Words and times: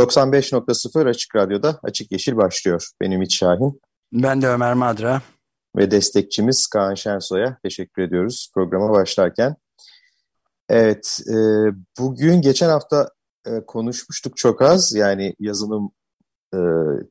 ...95.0 0.00 1.08
Açık 1.08 1.36
Radyo'da 1.36 1.80
Açık 1.82 2.12
Yeşil 2.12 2.36
başlıyor. 2.36 2.88
Benim 3.00 3.12
Ümit 3.12 3.32
Şahin. 3.32 3.80
Ben 4.12 4.42
de 4.42 4.48
Ömer 4.48 4.74
Madra. 4.74 5.22
Ve 5.76 5.90
destekçimiz 5.90 6.66
Kaan 6.66 6.94
Şensoy'a 6.94 7.58
teşekkür 7.62 8.02
ediyoruz 8.02 8.50
programa 8.54 8.90
başlarken. 8.90 9.56
Evet, 10.68 11.20
e, 11.28 11.36
bugün 11.98 12.40
geçen 12.40 12.68
hafta 12.68 13.08
e, 13.46 13.50
konuşmuştuk 13.66 14.36
çok 14.36 14.62
az. 14.62 14.92
Yani 14.94 15.34
yazılım 15.38 15.92
e, 16.54 16.58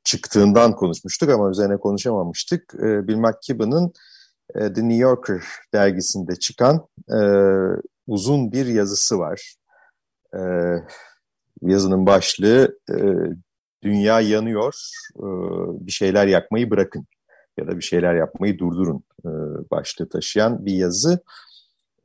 çıktığından 0.04 0.76
konuşmuştuk 0.76 1.30
ama 1.30 1.50
üzerine 1.50 1.78
konuşamamıştık. 1.78 2.74
E, 2.76 3.08
Bill 3.08 3.18
McKibben'ın 3.18 3.94
e, 4.56 4.74
The 4.74 4.82
New 4.82 4.96
Yorker 4.96 5.44
dergisinde 5.74 6.36
çıkan 6.36 6.88
e, 7.10 7.20
uzun 8.08 8.52
bir 8.52 8.66
yazısı 8.66 9.20
var. 9.20 9.56
E, 10.34 10.40
yazının 11.62 12.06
başlığı 12.06 12.80
e, 12.92 12.96
Dünya 13.84 14.22
yanıyor, 14.22 14.76
e, 15.18 15.26
bir 15.88 15.92
şeyler 15.92 16.28
yakmayı 16.28 16.70
bırakın 16.70 17.08
ya 17.58 17.68
da 17.68 17.78
bir 17.78 17.82
şeyler 17.82 18.16
yapmayı 18.16 18.60
durdurun 18.60 19.04
e, 19.26 19.30
başlığı 19.72 20.10
taşıyan 20.10 20.66
bir 20.66 20.74
yazı. 20.74 21.20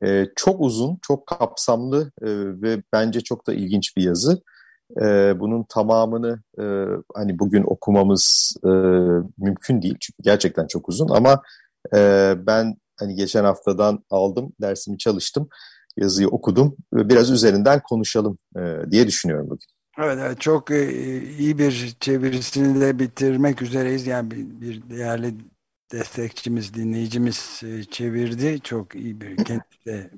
E, 0.03 0.25
çok 0.35 0.61
uzun, 0.61 0.97
çok 1.01 1.27
kapsamlı 1.27 2.11
e, 2.21 2.27
ve 2.61 2.83
bence 2.93 3.21
çok 3.21 3.47
da 3.47 3.53
ilginç 3.53 3.97
bir 3.97 4.03
yazı. 4.03 4.41
E, 5.01 5.33
bunun 5.39 5.63
tamamını 5.69 6.39
e, 6.59 6.63
hani 7.15 7.39
bugün 7.39 7.63
okumamız 7.63 8.55
e, 8.63 8.69
mümkün 9.37 9.81
değil 9.81 9.97
çünkü 9.99 10.23
gerçekten 10.23 10.67
çok 10.67 10.89
uzun 10.89 11.09
ama 11.09 11.41
e, 11.95 12.33
ben 12.37 12.75
hani 12.99 13.15
geçen 13.15 13.43
haftadan 13.43 14.03
aldım, 14.09 14.53
dersimi 14.61 14.97
çalıştım, 14.97 15.49
yazıyı 15.97 16.27
okudum 16.27 16.75
ve 16.93 17.09
biraz 17.09 17.31
üzerinden 17.31 17.81
konuşalım 17.83 18.37
e, 18.57 18.91
diye 18.91 19.07
düşünüyorum 19.07 19.49
bugün. 19.49 19.67
Evet, 19.97 20.17
evet 20.21 20.41
çok 20.41 20.71
e, 20.71 20.91
iyi 21.37 21.57
bir 21.57 21.95
çevirisini 21.99 22.81
de 22.81 22.99
bitirmek 22.99 23.61
üzereyiz. 23.61 24.07
Yani 24.07 24.31
bir, 24.31 24.61
bir 24.61 24.89
değerli 24.89 25.35
destekçimiz, 25.91 26.73
dinleyicimiz 26.73 27.61
e, 27.65 27.83
çevirdi. 27.83 28.59
Çok 28.63 28.95
iyi 28.95 29.21
bir 29.21 29.37
kendisi 29.37 30.11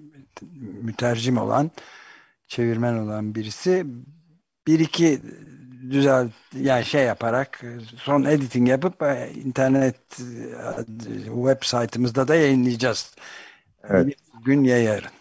mütercim 0.82 1.38
olan, 1.38 1.72
çevirmen 2.48 2.98
olan 2.98 3.36
birisi. 3.36 3.86
Bir 4.68 4.80
iki 4.80 5.22
düzel 5.90 6.30
yani 6.60 6.86
şey 6.86 7.04
yaparak 7.04 7.64
son 7.98 8.24
editing 8.24 8.70
yapıp 8.70 9.02
internet 9.46 10.18
web 11.26 11.64
saytımızda 11.64 12.28
da 12.28 12.36
yayınlayacağız. 12.36 13.16
Evet. 13.90 14.16
Gün 14.46 14.64
ya 14.64 14.78
yarın. 14.78 15.17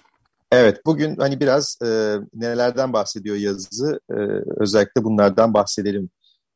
Evet, 0.52 0.86
bugün 0.86 1.16
hani 1.16 1.40
biraz 1.40 1.78
e, 1.84 2.16
nelerden 2.34 2.92
bahsediyor 2.92 3.36
yazı, 3.36 4.00
e, 4.10 4.14
özellikle 4.60 5.04
bunlardan 5.04 5.54
bahsedelim 5.54 6.10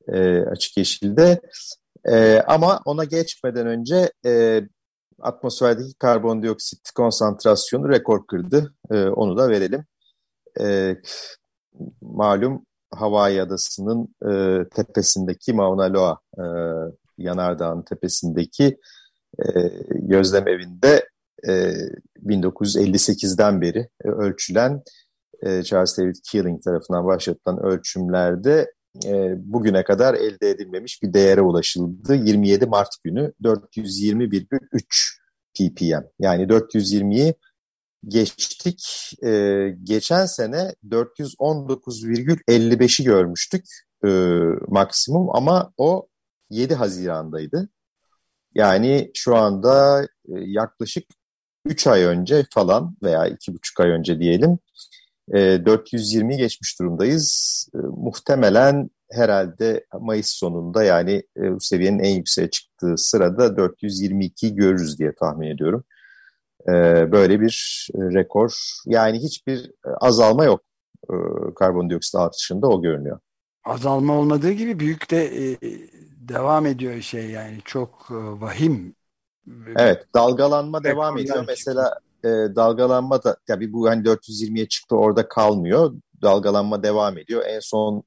e, 0.08 0.40
Açık 0.40 0.76
Yeşil'de. 0.76 1.40
E, 2.08 2.40
ama 2.40 2.80
ona 2.84 3.04
geçmeden 3.04 3.66
önce 3.66 4.12
e, 4.26 4.62
atmosferdeki 5.20 5.94
karbondioksit 5.94 6.90
konsantrasyonu 6.90 7.88
rekor 7.88 8.26
kırdı, 8.26 8.74
e, 8.90 9.04
onu 9.04 9.38
da 9.38 9.48
verelim. 9.48 9.84
E, 10.60 10.96
malum 12.02 12.66
Hawaii 12.94 13.42
Adası'nın 13.42 14.14
e, 14.30 14.64
tepesindeki 14.68 15.52
Mauna 15.52 15.92
Loa 15.92 16.18
e, 16.38 16.44
yanardağın 17.18 17.82
tepesindeki 17.82 18.78
e, 19.38 19.48
gözlem 19.90 20.48
evinde 20.48 21.08
e, 21.48 21.72
1958'den 22.26 23.60
beri 23.60 23.88
e, 24.04 24.08
ölçülen 24.08 24.82
e, 25.42 25.62
Charles 25.62 25.98
David 25.98 26.16
Keeling 26.30 26.62
tarafından 26.62 27.06
başlatılan 27.06 27.62
ölçümlerde 27.62 28.72
e, 29.06 29.34
bugüne 29.36 29.84
kadar 29.84 30.14
elde 30.14 30.50
edilmemiş 30.50 31.02
bir 31.02 31.12
değere 31.12 31.40
ulaşıldı. 31.40 32.14
27 32.14 32.66
Mart 32.66 32.94
günü 33.04 33.32
420,3 33.42 35.20
ppm 35.54 36.04
yani 36.18 36.42
420'yi 36.42 37.34
geçtik. 38.08 39.10
Geçen 39.84 40.26
sene 40.26 40.74
419,55'i 40.88 43.04
görmüştük 43.04 43.64
maksimum 44.68 45.36
ama 45.36 45.72
o 45.76 46.08
7 46.50 46.74
Haziran'daydı. 46.74 47.68
Yani 48.54 49.10
şu 49.14 49.36
anda 49.36 50.06
yaklaşık 50.28 51.04
3 51.66 51.86
ay 51.86 52.02
önce 52.02 52.44
falan 52.50 52.96
veya 53.02 53.28
2,5 53.28 53.82
ay 53.82 53.90
önce 53.90 54.20
diyelim 54.20 54.58
e, 55.32 55.38
420'yi 55.38 56.38
geçmiş 56.38 56.80
durumdayız. 56.80 57.68
E, 57.74 57.78
muhtemelen 57.78 58.90
herhalde 59.10 59.84
Mayıs 60.00 60.28
sonunda 60.28 60.84
yani 60.84 61.22
e, 61.36 61.54
bu 61.54 61.60
seviyenin 61.60 61.98
en 61.98 62.14
yükseğe 62.14 62.50
çıktığı 62.50 62.94
sırada 62.96 63.46
422'yi 63.46 64.54
görürüz 64.54 64.98
diye 64.98 65.14
tahmin 65.14 65.48
ediyorum. 65.48 65.84
E, 66.68 66.72
böyle 67.12 67.40
bir 67.40 67.88
e, 67.94 67.98
rekor 67.98 68.52
yani 68.86 69.18
hiçbir 69.18 69.58
e, 69.86 69.88
azalma 70.00 70.44
yok 70.44 70.60
e, 71.10 71.14
karbondioksit 71.54 72.14
artışında 72.14 72.68
o 72.68 72.82
görünüyor. 72.82 73.18
Azalma 73.64 74.18
olmadığı 74.18 74.52
gibi 74.52 74.78
büyük 74.78 75.10
de 75.10 75.24
e, 75.24 75.58
devam 76.28 76.66
ediyor 76.66 77.00
şey 77.00 77.30
yani 77.30 77.58
çok 77.64 78.08
e, 78.10 78.40
vahim 78.40 78.94
Evet 79.76 80.06
dalgalanma 80.14 80.84
devam 80.84 81.18
ediyor. 81.18 81.44
Mesela 81.48 81.98
e, 82.24 82.28
dalgalanma 82.28 83.22
da 83.24 83.36
tabii 83.46 83.72
bu 83.72 83.88
hani 83.88 84.02
420'ye 84.02 84.68
çıktı 84.68 84.96
orada 84.96 85.28
kalmıyor. 85.28 85.92
Dalgalanma 86.22 86.82
devam 86.82 87.18
ediyor. 87.18 87.42
En 87.46 87.60
son 87.60 88.02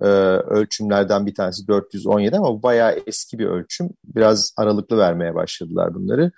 e, 0.00 0.06
ölçümlerden 0.06 1.26
bir 1.26 1.34
tanesi 1.34 1.68
417 1.68 2.36
ama 2.36 2.48
bu 2.48 2.62
bayağı 2.62 3.02
eski 3.06 3.38
bir 3.38 3.46
ölçüm. 3.46 3.90
Biraz 4.04 4.54
aralıklı 4.56 4.98
vermeye 4.98 5.34
başladılar 5.34 5.94
bunları. 5.94 6.32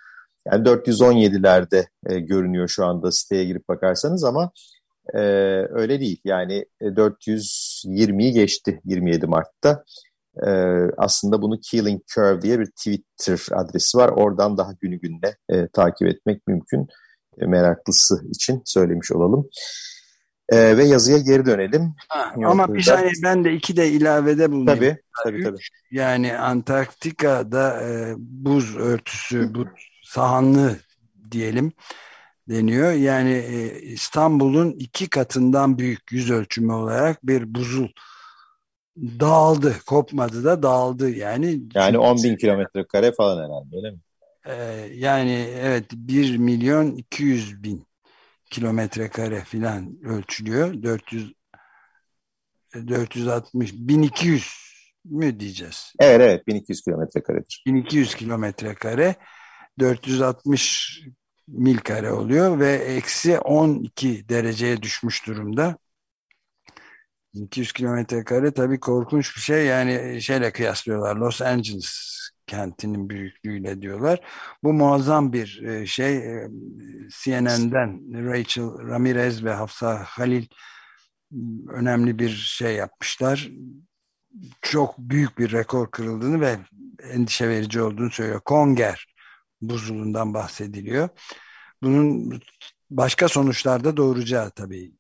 Yani 0.47 0.65
417'lerde 0.65 1.87
e, 2.07 2.21
görünüyor 2.21 2.69
şu 2.69 2.85
anda 2.85 3.13
siteye 3.13 3.45
girip 3.45 3.69
bakarsanız 3.69 4.25
ama 4.25 4.51
e, 5.15 5.21
öyle 5.71 6.01
değil. 6.01 6.21
Yani 6.25 6.65
420'yi 6.81 8.29
e, 8.29 8.33
geçti 8.33 8.81
27 8.85 9.27
Mart'ta. 9.27 9.85
E, 10.47 10.51
aslında 10.97 11.43
bunu 11.43 11.61
Killing 11.61 12.03
Curve 12.15 12.43
diye 12.43 12.61
bir 12.61 12.67
Twitter 12.67 13.47
adresi 13.53 13.99
var. 13.99 14.09
Oradan 14.09 14.59
daha 14.59 14.73
günü 14.73 15.01
gününe 15.01 15.35
e, 15.49 15.69
takip 15.69 16.09
etmek 16.09 16.47
mümkün. 16.47 16.89
E, 17.41 17.47
meraklısı 17.47 18.23
için 18.29 18.63
söylemiş 18.65 19.13
olalım. 19.13 19.49
E, 20.49 20.77
ve 20.77 20.85
yazıya 20.85 21.19
geri 21.19 21.47
dönelim. 21.47 21.95
Ha, 22.09 22.35
ama 22.45 22.75
bir 22.75 22.83
saniye 22.83 23.13
ben 23.25 23.45
de 23.45 23.53
iki 23.53 23.77
de 23.77 23.89
ilavede 23.89 24.53
bulunayım. 24.53 24.79
Tabii, 24.79 24.99
tabii, 25.25 25.43
tabii. 25.43 25.63
Yani 25.91 26.39
Antarktika'da 26.39 27.83
e, 27.83 28.15
buz 28.19 28.77
örtüsü, 28.77 29.55
buz 29.55 29.67
sahanlı 30.05 30.77
diyelim 31.31 31.73
deniyor. 32.49 32.93
Yani 32.93 33.33
e, 33.33 33.81
İstanbul'un 33.81 34.71
iki 34.71 35.09
katından 35.09 35.79
büyük 35.79 36.13
yüz 36.13 36.31
ölçümü 36.31 36.73
olarak 36.73 37.27
bir 37.27 37.55
buzul 37.55 37.89
dağıldı. 38.97 39.77
Kopmadı 39.87 40.45
da 40.45 40.63
dağıldı 40.63 41.11
yani. 41.11 41.61
Yani 41.75 41.99
10 41.99 42.23
bin 42.23 42.37
kilometre 42.37 42.87
kare 42.87 43.13
falan 43.13 43.45
herhalde 43.45 43.77
öyle 43.77 43.91
mi? 43.91 43.99
Ee, 44.47 44.89
yani 44.95 45.49
evet 45.61 45.85
1 45.93 46.37
milyon 46.37 46.91
200 46.91 47.63
bin 47.63 47.87
kilometre 48.51 49.09
kare 49.09 49.41
filan 49.41 49.99
ölçülüyor. 50.05 50.83
400 50.83 51.33
460 52.75 53.73
1200 53.73 54.67
mü 55.05 55.41
diyeceğiz? 55.41 55.93
Evet 56.01 56.21
evet 56.21 56.47
1200 56.47 56.83
kilometre 56.83 57.23
karedir. 57.23 57.63
1200 57.67 58.15
kilometre 58.15 58.75
kare 58.75 59.15
460 59.79 61.01
mil 61.49 61.79
kare 61.79 62.13
oluyor 62.13 62.59
ve 62.59 62.73
eksi 62.73 63.39
12 63.39 64.29
dereceye 64.29 64.83
düşmüş 64.83 65.27
durumda. 65.27 65.77
200 67.43 67.73
kilometre 67.73 68.25
kare 68.25 68.51
tabii 68.51 68.81
korkunç 68.81 69.37
bir 69.37 69.41
şey. 69.41 69.67
Yani 69.67 70.23
şeyle 70.23 70.53
kıyaslıyorlar. 70.53 71.17
Los 71.17 71.43
Angeles 71.43 72.17
kentinin 72.47 73.09
büyüklüğüyle 73.11 73.83
diyorlar. 73.83 74.21
Bu 74.63 74.73
muazzam 74.73 75.33
bir 75.33 75.63
e, 75.63 75.87
şey. 75.87 76.17
E, 76.17 76.49
CNN'den 77.23 78.01
Rachel 78.29 78.89
Ramirez 78.89 79.45
ve 79.45 79.53
Hafsa 79.53 80.05
Halil 80.05 80.47
önemli 81.69 82.19
bir 82.19 82.31
şey 82.31 82.75
yapmışlar. 82.75 83.51
Çok 84.63 84.99
büyük 84.99 85.39
bir 85.39 85.53
rekor 85.53 85.91
kırıldığını 85.91 86.41
ve 86.41 86.57
endişe 87.13 87.49
verici 87.49 87.83
olduğunu 87.83 88.11
söylüyor. 88.11 88.41
Konger 88.41 89.15
buzulundan 89.61 90.35
bahsediliyor. 90.35 91.09
Bunun 91.83 92.41
başka 92.91 93.29
sonuçlar 93.29 93.85
da 93.85 93.97
doğuracağı 93.97 94.51
tabii 94.51 94.93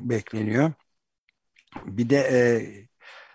bekleniyor. 0.00 0.72
Bir 1.86 2.10
de 2.10 2.16
e, 2.16 2.38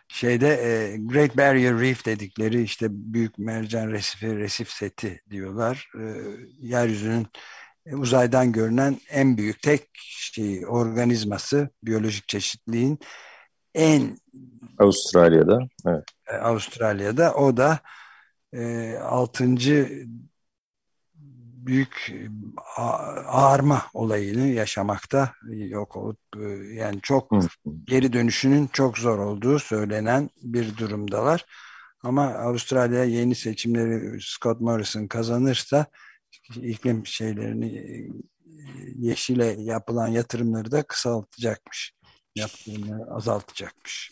şeyde 0.07 0.47
e, 0.47 0.97
Great 0.97 1.37
Barrier 1.37 1.79
Reef 1.79 2.05
dedikleri 2.05 2.63
işte 2.63 2.87
büyük 2.89 3.37
mercan 3.37 3.91
resifi, 3.91 4.37
resif 4.37 4.69
seti 4.69 5.21
diyorlar. 5.29 5.89
E, 5.95 6.03
yeryüzünün 6.59 7.27
uzaydan 7.91 8.51
görünen 8.51 8.97
en 9.09 9.37
büyük 9.37 9.61
tek 9.61 9.89
şey 10.33 10.65
organizması 10.67 11.69
biyolojik 11.83 12.27
çeşitliliğin 12.27 12.99
en 13.75 14.17
Avustralya'da 14.79 15.59
evet. 15.87 16.03
E, 16.27 16.35
Avustralya'da 16.35 17.33
o 17.33 17.57
da 17.57 17.79
e, 18.53 18.93
6 18.97 19.55
büyük 21.65 22.13
ağarma 23.27 23.85
olayını 23.93 24.47
yaşamakta 24.47 25.33
yok 25.51 25.95
olup 25.95 26.19
e, 26.37 26.49
yani 26.73 26.99
çok 27.01 27.31
geri 27.85 28.13
dönüşünün 28.13 28.69
çok 28.73 28.97
zor 28.97 29.19
olduğu 29.19 29.59
söylenen 29.59 30.29
bir 30.41 30.77
durumdalar. 30.77 31.45
Ama 32.03 32.25
Avustralya 32.25 33.03
yeni 33.03 33.35
seçimleri 33.35 34.21
Scott 34.21 34.61
Morrison 34.61 35.07
kazanırsa 35.07 35.85
iklim 36.55 37.05
şeylerini 37.05 37.77
e, 37.77 38.09
yeşile 38.97 39.45
yapılan 39.45 40.07
yatırımları 40.07 40.71
da 40.71 40.83
kısaltacakmış. 40.83 41.93
Yaptığını 42.35 43.15
azaltacakmış. 43.15 44.11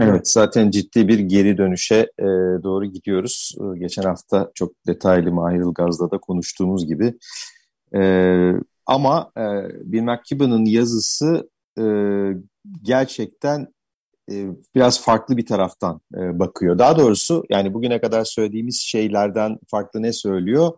Evet, 0.00 0.28
zaten 0.28 0.70
ciddi 0.70 1.08
bir 1.08 1.18
geri 1.18 1.58
dönüşe 1.58 1.96
e, 2.18 2.24
doğru 2.62 2.84
gidiyoruz. 2.84 3.56
E, 3.60 3.78
geçen 3.78 4.02
hafta 4.02 4.50
çok 4.54 4.72
detaylı 4.86 5.32
Mahir 5.32 5.60
Ilgaz'da 5.60 6.10
da 6.10 6.18
konuştuğumuz 6.18 6.86
gibi. 6.86 7.14
E, 7.96 8.02
ama 8.86 9.32
e, 9.36 9.42
Bill 9.92 10.02
McKibben'ın 10.02 10.64
yazısı 10.64 11.50
e, 11.78 11.84
gerçekten 12.82 13.74
e, 14.30 14.46
biraz 14.74 15.02
farklı 15.02 15.36
bir 15.36 15.46
taraftan 15.46 16.00
e, 16.14 16.38
bakıyor. 16.38 16.78
Daha 16.78 16.98
doğrusu 16.98 17.44
yani 17.50 17.74
bugüne 17.74 18.00
kadar 18.00 18.24
söylediğimiz 18.24 18.80
şeylerden 18.80 19.58
farklı 19.70 20.02
ne 20.02 20.12
söylüyor? 20.12 20.72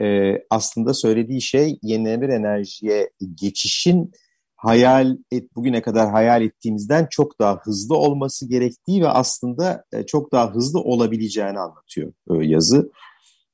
E, 0.00 0.34
aslında 0.50 0.94
söylediği 0.94 1.42
şey 1.42 1.78
yenilenebilir 1.82 2.32
enerjiye 2.32 3.10
geçişin 3.34 4.12
hayal 4.62 5.16
et 5.32 5.56
bugüne 5.56 5.82
kadar 5.82 6.10
hayal 6.10 6.42
ettiğimizden 6.42 7.06
çok 7.10 7.38
daha 7.38 7.56
hızlı 7.62 7.96
olması 7.96 8.48
gerektiği 8.48 9.02
ve 9.02 9.08
aslında 9.08 9.84
e, 9.92 10.06
çok 10.06 10.32
daha 10.32 10.54
hızlı 10.54 10.80
olabileceğini 10.80 11.58
anlatıyor 11.58 12.12
e, 12.30 12.46
yazı. 12.46 12.90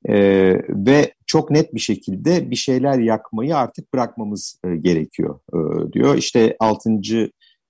Ee, 0.09 0.53
ve 0.69 1.13
çok 1.25 1.51
net 1.51 1.73
bir 1.73 1.79
şekilde 1.79 2.51
bir 2.51 2.55
şeyler 2.55 2.99
yakmayı 2.99 3.57
artık 3.57 3.93
bırakmamız 3.93 4.59
e, 4.63 4.75
gerekiyor 4.75 5.39
e, 5.53 5.93
diyor. 5.93 6.15
İşte 6.15 6.55
6. 6.59 6.89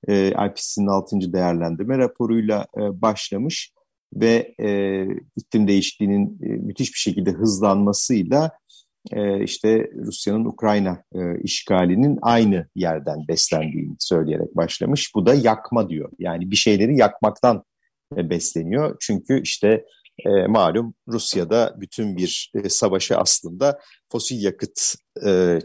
E, 0.07 0.28
IPCC'nin 0.28 0.88
6. 0.88 1.33
değerlendirme 1.33 1.98
raporuyla 1.98 2.68
e, 2.78 3.01
başlamış 3.01 3.72
ve 4.13 4.56
e, 4.60 5.04
iklim 5.36 5.68
değişikliğinin 5.68 6.40
e, 6.44 6.48
müthiş 6.48 6.94
bir 6.94 7.00
şekilde 7.00 7.31
hızlanmasıyla 7.31 8.51
e, 9.12 9.44
işte 9.44 9.89
Rusya'nın 9.95 10.45
Ukrayna 10.45 11.04
e, 11.15 11.39
işgalinin 11.44 12.19
aynı 12.21 12.68
yerden 12.75 13.27
beslendiğini 13.27 13.95
söyleyerek 14.00 14.56
başlamış. 14.56 15.12
Bu 15.15 15.25
da 15.25 15.33
yakma 15.33 15.89
diyor. 15.89 16.12
Yani 16.19 16.51
bir 16.51 16.56
şeyleri 16.56 16.98
yakmaktan 16.98 17.63
e, 18.18 18.30
besleniyor. 18.30 18.98
Çünkü 19.00 19.42
işte 19.42 19.86
e, 20.25 20.48
malum 20.48 20.94
Rusya'da 21.07 21.75
bütün 21.77 22.18
bir 22.18 22.51
savaşı 22.69 23.18
aslında 23.18 23.80
fosil 24.12 24.44
yakıt 24.44 24.94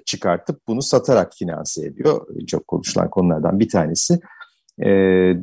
çıkartıp 0.07 0.61
bunu 0.69 0.83
satarak 0.83 1.33
finanse 1.35 1.87
ediyor. 1.87 2.27
Çok 2.47 2.69
konuşulan 2.69 3.11
konulardan 3.11 3.61
bir 3.61 3.69
tanesi. 3.69 4.19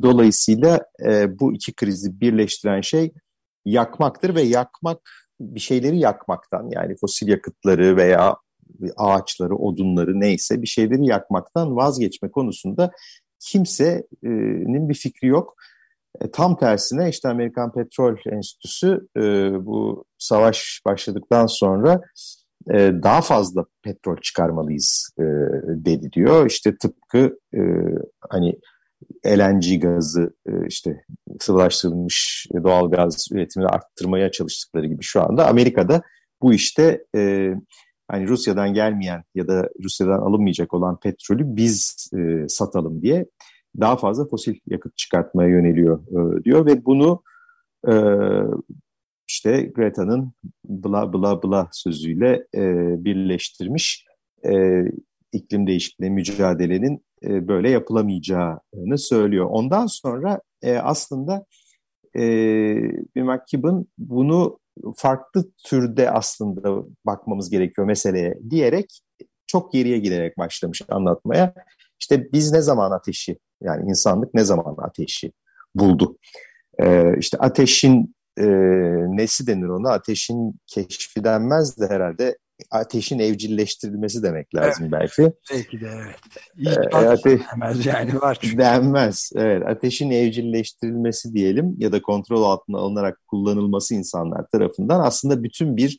Dolayısıyla 0.02 0.80
bu 1.28 1.54
iki 1.54 1.72
krizi 1.72 2.20
birleştiren 2.20 2.80
şey 2.80 3.12
yakmaktır 3.64 4.34
ve 4.34 4.42
yakmak 4.42 4.98
bir 5.40 5.60
şeyleri 5.60 5.98
yakmaktan 5.98 6.68
yani 6.70 6.96
fosil 7.00 7.28
yakıtları 7.28 7.96
veya 7.96 8.36
ağaçları, 8.96 9.56
odunları 9.56 10.20
neyse 10.20 10.62
bir 10.62 10.66
şeyleri 10.66 11.06
yakmaktan 11.06 11.76
vazgeçme 11.76 12.30
konusunda 12.30 12.90
kimsenin 13.40 14.88
bir 14.88 14.94
fikri 14.94 15.28
yok. 15.28 15.56
E, 16.20 16.30
tam 16.30 16.58
tersine 16.58 17.08
işte 17.08 17.28
Amerikan 17.28 17.72
Petrol 17.72 18.16
Enstitüsü 18.26 19.08
e, 19.16 19.20
bu 19.66 20.04
savaş 20.18 20.80
başladıktan 20.86 21.46
sonra 21.46 22.00
e, 22.70 22.92
daha 23.02 23.20
fazla 23.20 23.64
petrol 23.82 24.16
çıkarmalıyız 24.16 25.10
dedi 25.66 26.12
diyor. 26.12 26.46
İşte 26.46 26.76
tıpkı 26.76 27.38
hani 28.30 28.58
LNG 29.26 29.82
gazı 29.82 30.34
e, 30.46 30.52
işte 30.68 31.04
sıvılaştırılmış 31.40 32.46
doğal 32.64 32.90
gaz 32.90 33.28
üretimini 33.32 33.68
arttırmaya 33.68 34.30
çalıştıkları 34.30 34.86
gibi 34.86 35.02
şu 35.02 35.22
anda 35.22 35.46
Amerika'da 35.46 36.02
bu 36.42 36.54
işte 36.54 37.04
e, 37.16 37.52
hani 38.08 38.28
Rusya'dan 38.28 38.74
gelmeyen 38.74 39.22
ya 39.34 39.48
da 39.48 39.68
Rusya'dan 39.84 40.18
alınmayacak 40.18 40.74
olan 40.74 41.00
petrolü 41.00 41.56
biz 41.56 42.10
e, 42.16 42.48
satalım 42.48 43.02
diye 43.02 43.26
daha 43.80 43.96
fazla 43.96 44.28
fosil 44.28 44.54
yakıt 44.66 44.96
çıkartmaya 44.96 45.48
yöneliyor 45.48 46.00
e, 46.08 46.44
diyor 46.44 46.66
ve 46.66 46.84
bunu 46.84 47.22
e, 47.88 47.94
işte 49.28 49.62
Greta'nın 49.62 50.32
bla 50.64 51.12
bla 51.12 51.42
bla 51.42 51.68
sözüyle 51.72 52.46
e, 52.54 52.64
birleştirmiş 53.04 54.04
e, 54.46 54.84
iklim 55.32 55.66
değişikliği 55.66 56.10
mücadelenin 56.10 57.04
e, 57.24 57.48
böyle 57.48 57.70
yapılamayacağını 57.70 58.98
söylüyor. 58.98 59.46
Ondan 59.50 59.86
sonra 59.86 60.40
e, 60.62 60.76
aslında 60.76 61.44
e, 62.16 62.22
bir 63.16 63.22
McKibben 63.22 63.86
bunu 63.98 64.58
farklı 64.96 65.44
türde 65.66 66.10
aslında 66.10 66.84
bakmamız 67.06 67.50
gerekiyor 67.50 67.86
meseleye 67.86 68.38
diyerek 68.50 69.00
çok 69.46 69.72
geriye 69.72 69.98
giderek 69.98 70.38
başlamış 70.38 70.82
anlatmaya. 70.88 71.54
İşte 72.00 72.32
biz 72.32 72.52
ne 72.52 72.60
zaman 72.62 72.90
ateşi 72.90 73.38
yani 73.62 73.90
insanlık 73.90 74.34
ne 74.34 74.44
zaman 74.44 74.76
ateşi 74.78 75.32
buldu? 75.74 76.18
Ee, 76.78 77.18
işte 77.18 77.38
ateşin 77.38 78.14
e, 78.38 78.46
nesi 79.16 79.46
denir 79.46 79.68
ona? 79.68 79.92
Ateşin 79.92 80.54
keşfi 80.66 81.24
denmez 81.24 81.80
de 81.80 81.86
herhalde 81.86 82.38
ateşin 82.70 83.18
evcilleştirilmesi 83.18 84.22
demek 84.22 84.54
lazım 84.54 84.84
evet. 84.84 84.92
belki. 84.92 85.32
Belki 85.52 85.80
de 85.80 85.90
evet. 85.94 86.16
İlk 86.56 86.94
ee, 86.94 86.96
ateş, 86.96 87.40
denmez 87.52 87.86
yani 87.86 88.20
var 88.20 88.38
çünkü. 88.40 88.58
Denmez. 88.58 89.30
Evet. 89.36 89.66
Ateşin 89.66 90.10
evcilleştirilmesi 90.10 91.34
diyelim 91.34 91.76
ya 91.78 91.92
da 91.92 92.02
kontrol 92.02 92.42
altına 92.42 92.78
alınarak 92.78 93.26
kullanılması 93.26 93.94
insanlar 93.94 94.46
tarafından 94.52 95.00
aslında 95.00 95.42
bütün 95.42 95.76
bir 95.76 95.98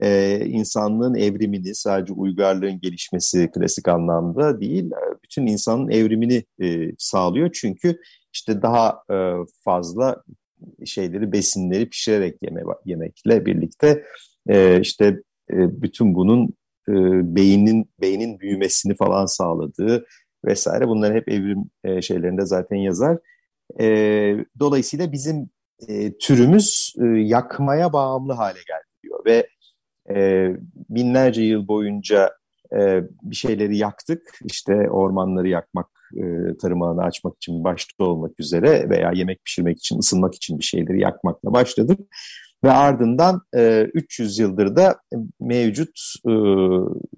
e, 0.00 0.40
insanlığın 0.46 1.14
evrimini 1.14 1.74
sadece 1.74 2.12
uygarlığın 2.12 2.80
gelişmesi 2.80 3.50
klasik 3.54 3.88
anlamda 3.88 4.60
değil 4.60 4.90
bütün 5.24 5.46
insanın 5.46 5.88
evrimini 5.88 6.44
e, 6.62 6.92
sağlıyor. 6.98 7.50
Çünkü 7.52 8.00
işte 8.32 8.62
daha 8.62 9.02
e, 9.12 9.16
fazla 9.64 10.22
şeyleri 10.84 11.32
besinleri 11.32 11.88
pişirerek 11.88 12.36
yeme, 12.42 12.62
yemekle 12.84 13.46
birlikte 13.46 14.04
e, 14.48 14.80
işte 14.80 15.22
e, 15.52 15.82
bütün 15.82 16.14
bunun 16.14 16.48
e, 16.88 16.92
beynin 17.36 17.90
beynin 18.00 18.40
büyümesini 18.40 18.94
falan 18.94 19.26
sağladığı 19.26 20.06
vesaire 20.44 20.88
bunların 20.88 21.14
hep 21.14 21.28
evrim 21.28 21.70
e, 21.84 22.02
şeylerinde 22.02 22.46
zaten 22.46 22.76
yazar. 22.76 23.18
E, 23.80 23.86
dolayısıyla 24.58 25.12
bizim 25.12 25.50
türümüz 26.20 26.94
yakmaya 27.14 27.92
bağımlı 27.92 28.32
hale 28.32 28.58
geldi 28.68 29.02
diyor 29.02 29.24
ve 29.26 29.48
binlerce 30.90 31.42
yıl 31.42 31.68
boyunca 31.68 32.30
bir 33.22 33.36
şeyleri 33.36 33.76
yaktık. 33.76 34.38
İşte 34.44 34.90
ormanları 34.90 35.48
yakmak, 35.48 35.86
tarım 36.60 36.82
alanı 36.82 37.02
açmak 37.02 37.36
için 37.36 37.64
başta 37.64 38.04
olmak 38.04 38.40
üzere 38.40 38.90
veya 38.90 39.12
yemek 39.14 39.44
pişirmek 39.44 39.78
için, 39.78 39.98
ısınmak 39.98 40.34
için 40.34 40.58
bir 40.58 40.64
şeyleri 40.64 41.00
yakmakla 41.00 41.52
başladık. 41.52 42.00
Ve 42.64 42.70
ardından 42.70 43.42
e, 43.54 43.82
300 43.94 44.38
yıldır 44.38 44.76
da 44.76 45.00
mevcut 45.40 45.98
e, 46.26 46.30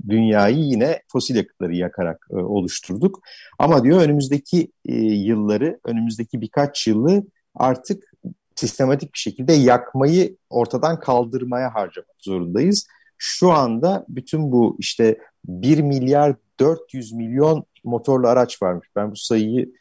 dünyayı 0.08 0.58
yine 0.58 1.02
fosil 1.12 1.36
yakıtları 1.36 1.74
yakarak 1.74 2.26
e, 2.30 2.34
oluşturduk. 2.34 3.20
Ama 3.58 3.84
diyor 3.84 4.00
önümüzdeki 4.00 4.72
e, 4.86 4.94
yılları, 5.00 5.80
önümüzdeki 5.84 6.40
birkaç 6.40 6.86
yılı 6.86 7.22
artık 7.54 8.12
sistematik 8.54 9.14
bir 9.14 9.18
şekilde 9.18 9.52
yakmayı 9.52 10.36
ortadan 10.50 11.00
kaldırmaya 11.00 11.74
harcamak 11.74 12.16
zorundayız. 12.18 12.86
Şu 13.18 13.50
anda 13.50 14.04
bütün 14.08 14.52
bu 14.52 14.76
işte 14.78 15.18
1 15.44 15.78
milyar 15.78 16.36
400 16.60 17.12
milyon 17.12 17.64
motorlu 17.84 18.28
araç 18.28 18.62
varmış. 18.62 18.88
Ben 18.96 19.10
bu 19.10 19.16
sayıyı 19.16 19.72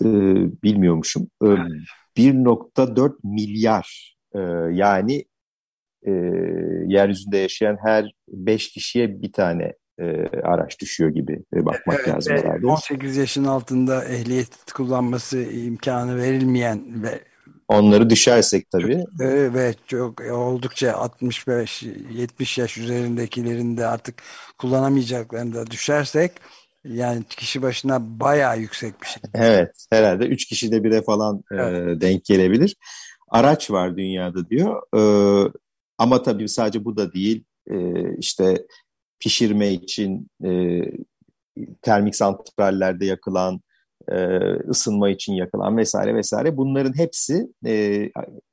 e, 0.00 0.06
bilmiyormuşum. 0.62 1.30
E, 1.42 1.46
1.4 2.16 3.14
milyar 3.24 4.16
e, 4.34 4.40
yani 4.72 5.24
e, 6.06 6.10
yeryüzünde 6.86 7.38
yaşayan 7.38 7.78
her 7.84 8.12
5 8.28 8.70
kişiye 8.70 9.22
bir 9.22 9.32
tane 9.32 9.72
e, 9.98 10.28
araç 10.42 10.80
düşüyor 10.80 11.10
gibi 11.10 11.42
e, 11.54 11.64
bakmak 11.64 11.96
evet, 11.96 12.08
lazım 12.08 12.36
herhalde. 12.36 12.66
18 12.66 13.16
yaşın 13.16 13.44
altında 13.44 14.04
ehliyet 14.04 14.72
kullanması 14.72 15.42
imkanı 15.42 16.16
verilmeyen 16.16 17.02
ve 17.02 17.20
Onları 17.68 18.10
düşersek 18.10 18.70
tabii. 18.70 19.04
Evet 19.20 19.78
çok 19.86 20.20
oldukça 20.20 20.90
65-70 20.90 22.60
yaş 22.60 22.78
üzerindekilerin 22.78 23.76
de 23.76 23.86
artık 23.86 24.22
kullanamayacaklarını 24.58 25.54
da 25.54 25.66
düşersek 25.66 26.32
yani 26.84 27.24
kişi 27.24 27.62
başına 27.62 28.20
bayağı 28.20 28.60
yüksek 28.60 29.02
bir 29.02 29.06
şey. 29.06 29.22
Evet 29.34 29.86
herhalde 29.90 30.26
3 30.26 30.44
kişi 30.44 30.72
de 30.72 30.84
bire 30.84 31.02
falan 31.02 31.44
e, 31.52 31.54
evet. 31.56 31.96
e, 31.96 32.00
denk 32.00 32.24
gelebilir. 32.24 32.76
Araç 33.32 33.70
var 33.70 33.96
dünyada 33.96 34.50
diyor. 34.50 34.82
E, 34.96 35.02
ama 35.98 36.22
tabii 36.22 36.48
sadece 36.48 36.84
bu 36.84 36.96
da 36.96 37.12
değil. 37.12 37.44
E, 37.70 37.76
işte 38.18 38.66
pişirme 39.20 39.72
için 39.72 40.28
e, 40.44 40.80
termik 41.82 42.16
santrallerde 42.16 43.06
yakılan 43.06 43.60
e, 44.08 44.38
ısınma 44.68 45.10
için 45.10 45.32
yakılan 45.32 45.76
vesaire 45.76 46.14
vesaire 46.14 46.56
bunların 46.56 46.98
hepsi 46.98 47.48
e, 47.66 48.08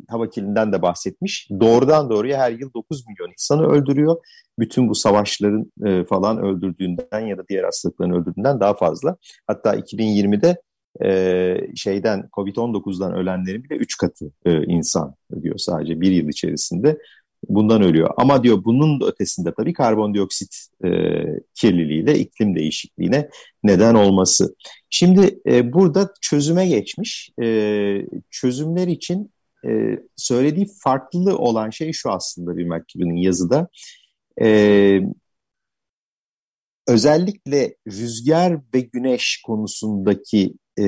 hava 0.10 0.30
kirliliğinden 0.30 0.74
de 0.74 0.82
bahsetmiş. 0.82 1.50
Doğrudan 1.60 2.10
doğruya 2.10 2.40
her 2.40 2.52
yıl 2.52 2.74
9 2.74 3.08
milyon 3.08 3.32
insanı 3.32 3.68
öldürüyor. 3.68 4.18
Bütün 4.60 4.90
bu 4.90 4.96
savaşların 4.96 5.72
e, 5.86 6.04
falan 6.04 6.38
öldürdüğünden 6.38 7.20
ya 7.20 7.38
da 7.38 7.44
diğer 7.50 7.64
hastalıkların 7.64 8.12
öldürdüğünden 8.12 8.60
daha 8.60 8.74
fazla. 8.74 9.18
Hatta 9.48 9.76
2020'de 9.76 10.62
e, 11.04 11.58
şeyden 11.76 12.30
Covid-19'dan 12.34 13.14
ölenlerin 13.14 13.64
bile 13.64 13.76
3 13.76 13.98
katı 13.98 14.32
e, 14.46 14.64
insan 14.66 15.16
diyor 15.42 15.58
sadece 15.58 16.02
bir 16.02 16.12
yıl 16.12 16.30
içerisinde 16.30 16.98
bundan 17.50 17.82
ölüyor. 17.82 18.10
Ama 18.18 18.44
diyor 18.44 18.64
bunun 18.64 19.08
ötesinde 19.08 19.54
tabii 19.58 19.74
karbondioksit 19.74 20.56
e, 20.86 20.90
kirliliğiyle 21.56 22.20
iklim 22.20 22.56
değişikliğine 22.56 23.30
neden 23.64 23.96
olması. 23.96 24.56
Şimdi 24.90 25.40
e, 25.46 25.74
burada 25.74 26.14
çözüme 26.22 26.68
geçmiş. 26.68 27.30
E, 27.42 28.06
çözümler 28.30 28.88
için 28.88 29.32
e, 29.68 30.00
söylediği 30.16 30.68
farklı 30.84 31.38
olan 31.38 31.70
şey 31.70 31.92
şu 31.94 32.12
aslında 32.12 32.58
bir 32.58 32.66
McKibben'in 32.66 33.16
yazıda. 33.16 33.68
E, 34.42 35.02
özellikle 36.88 37.76
rüzgar 37.88 38.60
ve 38.74 38.80
güneş 38.82 39.42
konusundaki 39.46 40.54
e, 40.80 40.86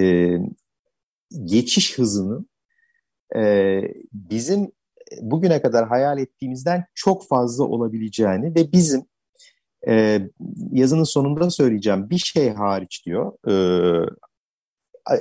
geçiş 1.46 1.98
hızının 1.98 2.50
e, 3.36 3.82
bizim 4.14 4.72
bugüne 5.22 5.62
kadar 5.62 5.88
hayal 5.88 6.18
ettiğimizden 6.18 6.86
çok 6.96 7.28
fazla 7.28 7.64
olabileceğini 7.64 8.56
ve 8.56 8.72
bizim 8.72 9.06
e, 9.88 10.22
yazının 10.72 11.04
sonunda 11.04 11.50
söyleyeceğim 11.50 12.10
bir 12.10 12.18
şey 12.18 12.50
hariç 12.50 13.06
diyor 13.06 13.34
e, 13.48 13.56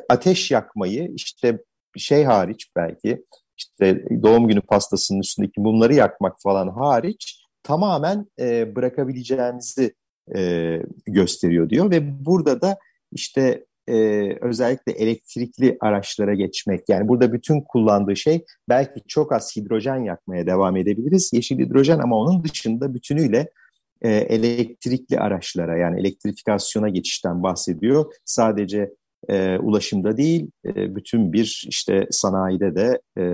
ateş 0.09 0.51
yakmayı 0.51 1.13
işte 1.15 1.59
şey 1.97 2.25
hariç 2.25 2.71
belki 2.77 3.25
işte 3.57 4.05
doğum 4.23 4.49
günü 4.49 4.61
pastasının 4.61 5.21
üstündeki 5.21 5.61
mumları 5.61 5.95
yakmak 5.95 6.37
falan 6.43 6.69
hariç 6.69 7.47
tamamen 7.63 8.27
e, 8.41 8.77
bırakabileceğimizi 8.77 9.95
e, 10.37 10.77
gösteriyor 11.07 11.71
diyor 11.71 11.91
ve 11.91 12.25
burada 12.27 12.61
da 12.61 12.79
işte 13.13 13.65
e, 13.91 14.39
özellikle 14.41 14.93
elektrikli 14.93 15.77
araçlara 15.81 16.35
geçmek. 16.35 16.89
Yani 16.89 17.09
burada 17.09 17.33
bütün 17.33 17.61
kullandığı 17.61 18.17
şey 18.17 18.45
belki 18.69 19.01
çok 19.09 19.33
az 19.33 19.57
hidrojen 19.57 20.05
yakmaya 20.05 20.47
devam 20.47 20.77
edebiliriz. 20.77 21.31
Yeşil 21.33 21.59
hidrojen 21.59 21.99
ama 21.99 22.17
onun 22.17 22.45
dışında 22.45 22.95
bütünüyle 22.95 23.51
e, 24.03 24.11
elektrikli 24.11 25.19
araçlara 25.19 25.79
yani 25.79 26.01
elektrifikasyona 26.01 26.89
geçişten 26.89 27.43
bahsediyor. 27.43 28.13
Sadece 28.25 28.91
e, 29.29 29.59
ulaşımda 29.59 30.17
değil, 30.17 30.51
e, 30.67 30.97
bütün 30.97 31.33
bir 31.33 31.67
işte 31.69 32.07
sanayide 32.11 32.75
de 32.75 33.01
e, 33.19 33.25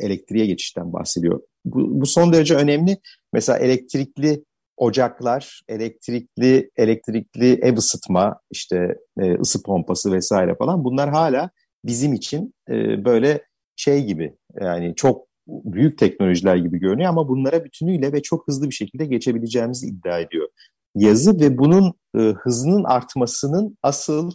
elektriğe 0.00 0.46
geçişten 0.46 0.92
bahsediyor. 0.92 1.40
Bu, 1.64 2.00
bu 2.00 2.06
son 2.06 2.32
derece 2.32 2.54
önemli. 2.54 2.96
Mesela 3.32 3.58
elektrikli 3.58 4.44
ocaklar, 4.78 5.62
elektrikli 5.68 6.70
elektrikli 6.76 7.58
ev 7.62 7.76
ısıtma, 7.76 8.40
işte 8.50 8.96
e, 9.20 9.34
ısı 9.34 9.62
pompası 9.62 10.12
vesaire 10.12 10.54
falan. 10.54 10.84
Bunlar 10.84 11.10
hala 11.10 11.50
bizim 11.84 12.12
için 12.12 12.54
e, 12.68 13.04
böyle 13.04 13.42
şey 13.76 14.04
gibi 14.04 14.36
yani 14.60 14.94
çok 14.96 15.28
büyük 15.48 15.98
teknolojiler 15.98 16.56
gibi 16.56 16.78
görünüyor 16.78 17.10
ama 17.10 17.28
bunlara 17.28 17.64
bütünüyle 17.64 18.12
ve 18.12 18.22
çok 18.22 18.48
hızlı 18.48 18.70
bir 18.70 18.74
şekilde 18.74 19.06
geçebileceğimizi 19.06 19.86
iddia 19.86 20.18
ediyor. 20.18 20.48
Yazı 20.94 21.40
ve 21.40 21.58
bunun 21.58 21.94
e, 22.18 22.18
hızının 22.18 22.84
artmasının 22.84 23.78
asıl 23.82 24.32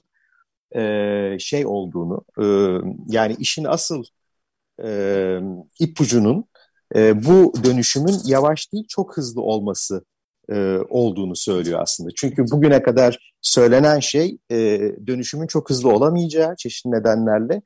e, 0.75 1.37
şey 1.39 1.65
olduğunu 1.65 2.25
e, 2.41 2.45
yani 3.07 3.35
işin 3.39 3.63
asıl 3.63 4.03
e, 4.83 5.39
ipucunun 5.79 6.45
e, 6.95 7.25
bu 7.25 7.53
dönüşümün 7.63 8.15
yavaş 8.25 8.73
değil 8.73 8.85
çok 8.89 9.17
hızlı 9.17 9.41
olması 9.41 10.05
e, 10.51 10.77
olduğunu 10.89 11.35
söylüyor 11.35 11.79
aslında. 11.81 12.09
Çünkü 12.15 12.43
bugüne 12.51 12.83
kadar 12.83 13.33
söylenen 13.41 13.99
şey 13.99 14.37
e, 14.51 14.79
dönüşümün 15.07 15.47
çok 15.47 15.69
hızlı 15.69 15.93
olamayacağı 15.93 16.55
çeşitli 16.55 16.91
nedenlerle 16.91 17.61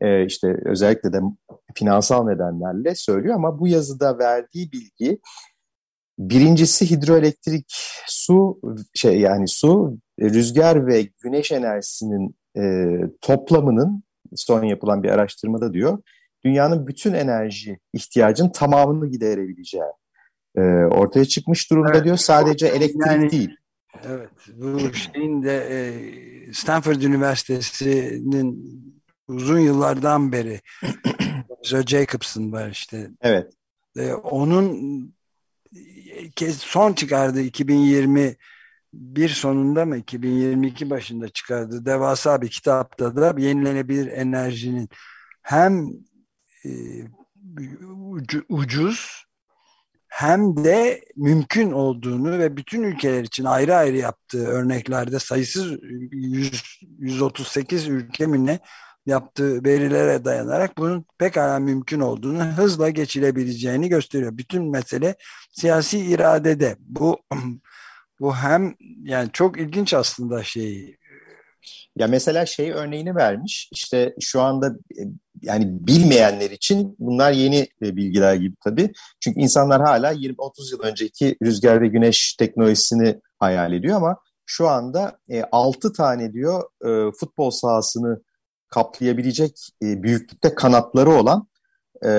e, 0.00 0.26
işte 0.26 0.56
özellikle 0.64 1.12
de 1.12 1.20
finansal 1.74 2.24
nedenlerle 2.24 2.94
söylüyor 2.94 3.34
ama 3.34 3.58
bu 3.60 3.68
yazıda 3.68 4.18
verdiği 4.18 4.72
bilgi 4.72 5.20
birincisi 6.18 6.90
hidroelektrik 6.90 7.66
su 8.06 8.60
şey 8.94 9.20
yani 9.20 9.48
su 9.48 9.98
rüzgar 10.20 10.86
ve 10.86 11.08
güneş 11.22 11.52
enerjisinin 11.52 12.36
e, 12.56 12.94
toplamının 13.20 14.02
son 14.34 14.62
yapılan 14.64 15.02
bir 15.02 15.08
araştırmada 15.08 15.72
diyor 15.72 15.98
dünyanın 16.44 16.86
bütün 16.86 17.12
enerji 17.12 17.78
ihtiyacının 17.92 18.50
tamamını 18.50 19.10
giderebileceği 19.10 19.82
e, 20.56 20.60
ortaya 20.84 21.24
çıkmış 21.24 21.70
durumda 21.70 21.92
evet, 21.94 22.04
diyor. 22.04 22.16
Sadece 22.16 22.66
elektrik 22.66 23.06
yani, 23.06 23.30
değil. 23.30 23.56
Evet. 24.06 24.30
Bu 24.54 24.94
şeyin 24.94 25.42
de 25.42 25.68
e, 25.70 26.52
Stanford 26.52 27.02
Üniversitesi'nin 27.02 28.78
uzun 29.28 29.58
yıllardan 29.58 30.32
beri 30.32 30.60
Sir 31.62 31.86
Jacobson 31.86 32.52
var 32.52 32.70
işte. 32.70 33.10
Evet. 33.20 33.52
E, 33.96 34.12
onun 34.12 34.78
son 36.58 36.92
çıkardığı 36.92 37.42
2020 37.42 38.36
bir 38.92 39.28
sonunda 39.28 39.84
mı 39.84 39.96
2022 39.96 40.90
başında 40.90 41.28
çıkardığı 41.28 41.86
devasa 41.86 42.42
bir 42.42 42.48
kitapta 42.48 43.16
da 43.16 43.40
yenilenebilir 43.40 44.06
enerjinin 44.06 44.88
hem 45.42 45.90
e, 46.64 46.70
ucuz 48.48 49.27
hem 50.08 50.64
de 50.64 51.04
mümkün 51.16 51.72
olduğunu 51.72 52.38
ve 52.38 52.56
bütün 52.56 52.82
ülkeler 52.82 53.24
için 53.24 53.44
ayrı 53.44 53.76
ayrı 53.76 53.96
yaptığı 53.96 54.46
örneklerde 54.46 55.18
sayısız 55.18 55.72
100, 55.82 56.80
138 56.98 57.88
ülke 57.88 58.26
yaptığı 59.06 59.64
verilere 59.64 60.24
dayanarak 60.24 60.78
bunun 60.78 61.04
pekala 61.18 61.58
mümkün 61.58 62.00
olduğunu 62.00 62.44
hızla 62.44 62.90
geçilebileceğini 62.90 63.88
gösteriyor. 63.88 64.38
Bütün 64.38 64.70
mesele 64.70 65.16
siyasi 65.52 65.98
iradede. 65.98 66.76
Bu 66.80 67.20
bu 68.20 68.36
hem 68.36 68.74
yani 69.02 69.30
çok 69.32 69.60
ilginç 69.60 69.94
aslında 69.94 70.44
şey 70.44 70.97
ya 71.96 72.06
mesela 72.06 72.46
şey 72.46 72.70
örneğini 72.70 73.14
vermiş. 73.14 73.68
İşte 73.72 74.14
şu 74.20 74.40
anda 74.40 74.66
e, 74.68 75.02
yani 75.42 75.66
bilmeyenler 75.70 76.50
için 76.50 76.96
bunlar 76.98 77.32
yeni 77.32 77.68
e, 77.82 77.96
bilgiler 77.96 78.34
gibi 78.34 78.56
tabii. 78.64 78.92
Çünkü 79.20 79.40
insanlar 79.40 79.82
hala 79.82 80.12
20-30 80.12 80.72
yıl 80.72 80.80
önceki 80.80 81.36
rüzgar 81.42 81.80
ve 81.80 81.88
güneş 81.88 82.34
teknolojisini 82.34 83.20
hayal 83.38 83.72
ediyor 83.72 83.96
ama 83.96 84.16
şu 84.46 84.68
anda 84.68 85.18
e, 85.30 85.42
6 85.52 85.92
tane 85.92 86.32
diyor 86.32 86.62
e, 86.84 87.12
futbol 87.12 87.50
sahasını 87.50 88.22
kaplayabilecek 88.68 89.68
e, 89.82 90.02
büyüklükte 90.02 90.54
kanatları 90.54 91.10
olan 91.10 91.48
e, 92.04 92.10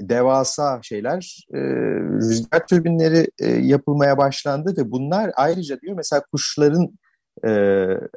devasa 0.00 0.80
şeyler 0.82 1.46
e, 1.54 1.58
rüzgar 2.00 2.66
türbinleri 2.66 3.26
e, 3.38 3.46
yapılmaya 3.46 4.18
başlandı 4.18 4.74
ve 4.78 4.90
bunlar 4.90 5.30
ayrıca 5.36 5.80
diyor 5.80 5.96
mesela 5.96 6.22
kuşların 6.32 6.98
e, 7.46 7.50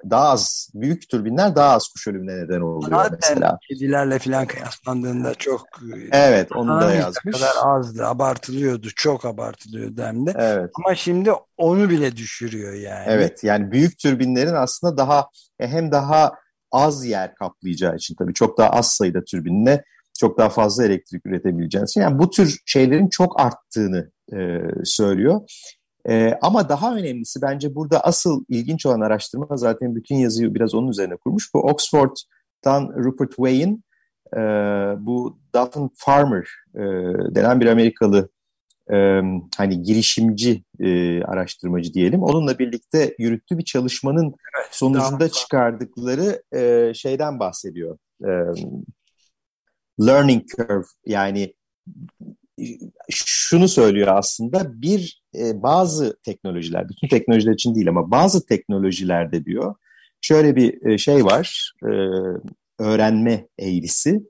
daha 0.10 0.30
az 0.30 0.70
büyük 0.74 1.10
türbinler 1.10 1.56
daha 1.56 1.74
az 1.74 1.88
kuş 1.88 2.08
ölümüne 2.08 2.38
neden 2.38 2.62
oluyor 2.62 2.92
Zaten 3.04 3.20
mesela. 3.22 3.58
Kedilerle 3.70 4.20
falan 4.20 4.46
kıyaslandığında 4.46 5.34
çok 5.34 5.68
Evet 6.12 6.52
onu 6.52 6.82
da 6.82 6.94
yazmış. 6.94 7.42
kadar 7.42 7.78
azdı 7.78 8.06
abartılıyordu 8.06 8.88
çok 8.96 9.26
abartılıyordu 9.26 10.04
hem 10.04 10.28
de. 10.28 10.34
Evet. 10.38 10.72
Ama 10.74 10.96
şimdi 10.96 11.32
onu 11.58 11.90
bile 11.90 12.16
düşürüyor 12.16 12.74
yani. 12.74 13.06
Evet 13.08 13.44
yani 13.44 13.72
büyük 13.72 13.98
türbinlerin 14.00 14.54
aslında 14.54 14.98
daha 14.98 15.28
e, 15.60 15.68
hem 15.68 15.92
daha 15.92 16.34
az 16.72 17.06
yer 17.06 17.36
kaplayacağı 17.36 17.96
için 17.96 18.16
tabii 18.16 18.34
çok 18.34 18.58
daha 18.58 18.70
az 18.70 18.92
sayıda 18.92 19.24
türbinle 19.24 19.84
çok 20.20 20.38
daha 20.38 20.50
fazla 20.50 20.86
elektrik 20.86 21.26
üretebileceğiniz 21.26 21.90
için. 21.90 22.02
Yani 22.02 22.20
bu 22.20 22.30
tür 22.30 22.60
şeylerin 22.66 23.10
çok 23.10 23.40
arttığını 23.40 24.12
e, 24.34 24.60
söylüyor. 24.84 25.42
E, 26.10 26.38
ama 26.42 26.70
daha 26.70 26.96
önemlisi 26.96 27.42
bence 27.42 27.76
burada 27.76 28.00
asıl 28.00 28.46
ilginç 28.50 28.86
olan 28.86 29.02
araştırma 29.02 29.58
zaten 29.58 29.96
bütün 29.96 30.16
yazıyı 30.16 30.56
biraz 30.56 30.76
onun 30.76 30.88
üzerine 30.88 31.16
kurmuş. 31.16 31.54
Bu 31.54 31.60
Oxford'dan 31.60 32.94
Rupert 32.96 33.36
Wayne 33.36 33.78
e, 34.34 34.40
bu 35.06 35.40
Dalton 35.54 35.92
Farmer 35.96 36.48
e, 36.76 36.82
denen 37.36 37.62
bir 37.62 37.66
Amerikalı 37.66 38.30
e, 38.94 39.22
hani 39.58 39.84
girişimci 39.84 40.64
e, 40.80 41.22
araştırmacı 41.24 41.94
diyelim. 41.94 42.24
Onunla 42.24 42.60
birlikte 42.60 43.16
yürüttüğü 43.20 43.58
bir 43.58 43.66
çalışmanın 43.66 44.26
evet, 44.26 44.68
sonucunda 44.72 45.30
çıkardıkları 45.30 46.44
e, 46.56 46.94
şeyden 46.94 47.40
bahsediyor. 47.40 47.98
E, 48.24 48.32
learning 50.08 50.44
curve 50.58 50.86
yani 51.06 51.54
şunu 53.12 53.68
söylüyor 53.68 54.08
aslında 54.08 54.82
bir 54.82 55.22
e, 55.36 55.62
bazı 55.64 56.18
teknolojiler, 56.24 56.90
bütün 56.90 57.08
teknolojiler 57.08 57.54
için 57.54 57.76
değil 57.76 57.90
ama 57.90 58.12
bazı 58.12 58.46
teknolojilerde 58.46 59.46
diyor 59.46 59.76
şöyle 60.22 60.56
bir 60.56 60.86
e, 60.86 60.98
şey 60.98 61.26
var, 61.26 61.74
e, 61.84 61.92
öğrenme 62.80 63.48
eğrisi. 63.60 64.22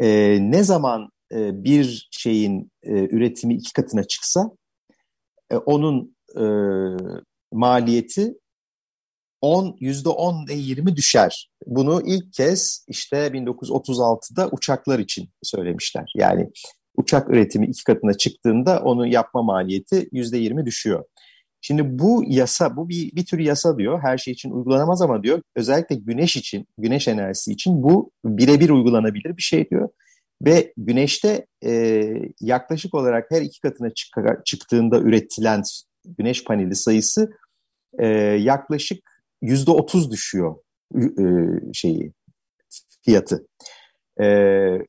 E, 0.00 0.38
ne 0.40 0.62
zaman 0.64 1.10
e, 1.32 1.64
bir 1.64 2.08
şeyin 2.10 2.72
e, 2.82 2.92
üretimi 2.92 3.54
iki 3.54 3.72
katına 3.72 4.04
çıksa 4.04 4.50
e, 5.50 5.56
onun 5.56 6.16
e, 6.36 6.44
maliyeti 7.52 8.34
10 9.40 9.76
yüzde 9.80 10.08
10 10.08 10.44
ile 10.46 10.54
20 10.54 10.96
düşer. 10.96 11.50
Bunu 11.66 12.02
ilk 12.06 12.32
kez 12.32 12.84
işte 12.88 13.16
1936'da 13.16 14.48
uçaklar 14.52 14.98
için 14.98 15.28
söylemişler. 15.42 16.12
Yani 16.16 16.50
uçak 16.98 17.30
üretimi 17.30 17.66
iki 17.66 17.84
katına 17.84 18.14
çıktığında 18.14 18.80
onun 18.82 19.06
yapma 19.06 19.42
maliyeti 19.42 20.08
yüzde 20.12 20.38
20 20.38 20.66
düşüyor. 20.66 21.04
Şimdi 21.60 21.98
bu 21.98 22.24
yasa, 22.26 22.76
bu 22.76 22.88
bir, 22.88 23.16
bir 23.16 23.26
tür 23.26 23.38
yasa 23.38 23.78
diyor. 23.78 24.00
Her 24.02 24.18
şey 24.18 24.32
için 24.32 24.50
uygulanamaz 24.50 25.02
ama 25.02 25.22
diyor 25.22 25.42
özellikle 25.56 25.96
güneş 25.96 26.36
için, 26.36 26.66
güneş 26.78 27.08
enerjisi 27.08 27.52
için 27.52 27.82
bu 27.82 28.10
birebir 28.24 28.70
uygulanabilir 28.70 29.36
bir 29.36 29.42
şey 29.42 29.70
diyor. 29.70 29.88
Ve 30.42 30.72
güneşte 30.76 31.46
e, 31.64 32.02
yaklaşık 32.40 32.94
olarak 32.94 33.26
her 33.30 33.42
iki 33.42 33.60
katına 33.60 33.90
çık 33.94 34.16
çıktığında 34.44 35.00
üretilen 35.00 35.62
güneş 36.18 36.44
paneli 36.44 36.74
sayısı 36.74 37.30
e, 37.98 38.06
yaklaşık 38.40 38.98
yüzde 39.42 39.70
otuz 39.70 40.10
düşüyor 40.10 40.56
e, 40.94 41.24
şeyi 41.72 42.12
fiyatı. 43.04 43.46
E, 44.20 44.26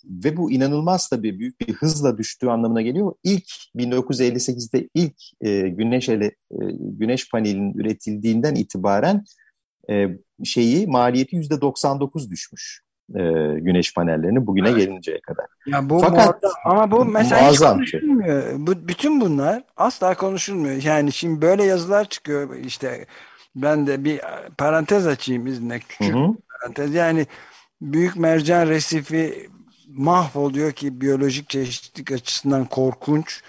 ve 0.03 0.37
bu 0.37 0.51
inanılmaz 0.51 1.09
tabii 1.09 1.39
büyük 1.39 1.59
bir 1.61 1.73
hızla 1.73 2.17
düştüğü 2.17 2.47
anlamına 2.47 2.81
geliyor. 2.81 3.13
İlk 3.23 3.49
1958'de 3.75 4.89
ilk 4.93 5.15
e, 5.41 5.69
güneş 5.69 6.09
ele, 6.09 6.25
e, 6.25 6.57
güneş 6.79 7.29
panelinin 7.29 7.73
üretildiğinden 7.73 8.55
itibaren 8.55 9.23
e, 9.89 10.07
şeyi 10.43 10.87
maliyeti 10.87 11.35
yüzde 11.35 11.61
99 11.61 12.31
düşmüş 12.31 12.81
e, 13.15 13.21
güneş 13.59 13.93
panellerini 13.93 14.47
bugüne 14.47 14.69
evet. 14.69 14.79
gelinceye 14.79 15.19
kadar. 15.21 15.45
Ya 15.67 15.89
bu 15.89 15.99
Fakat 15.99 16.43
muazzam, 16.43 16.51
ama 16.65 16.91
bu 16.91 17.05
mesela 17.05 17.51
hiç 17.51 17.59
konuşulmuyor. 17.59 18.43
Şey. 18.43 18.67
Bu, 18.67 18.87
bütün 18.87 19.21
bunlar 19.21 19.63
asla 19.77 20.15
konuşulmuyor. 20.15 20.83
Yani 20.83 21.11
şimdi 21.11 21.41
böyle 21.41 21.63
yazılar 21.63 22.05
çıkıyor 22.05 22.55
işte 22.55 23.05
ben 23.55 23.87
de 23.87 24.03
bir 24.03 24.21
parantez 24.57 25.07
açayım 25.07 25.47
izne 25.47 25.79
küçük 25.79 26.15
hı 26.15 26.19
hı. 26.19 26.33
parantez. 26.49 26.93
Yani 26.93 27.27
büyük 27.81 28.15
mercan 28.15 28.67
resifi 28.67 29.49
mahvoluyor 29.87 30.71
ki 30.71 31.01
biyolojik 31.01 31.49
çeşitlilik 31.49 32.11
açısından 32.11 32.65
korkunç 32.65 33.41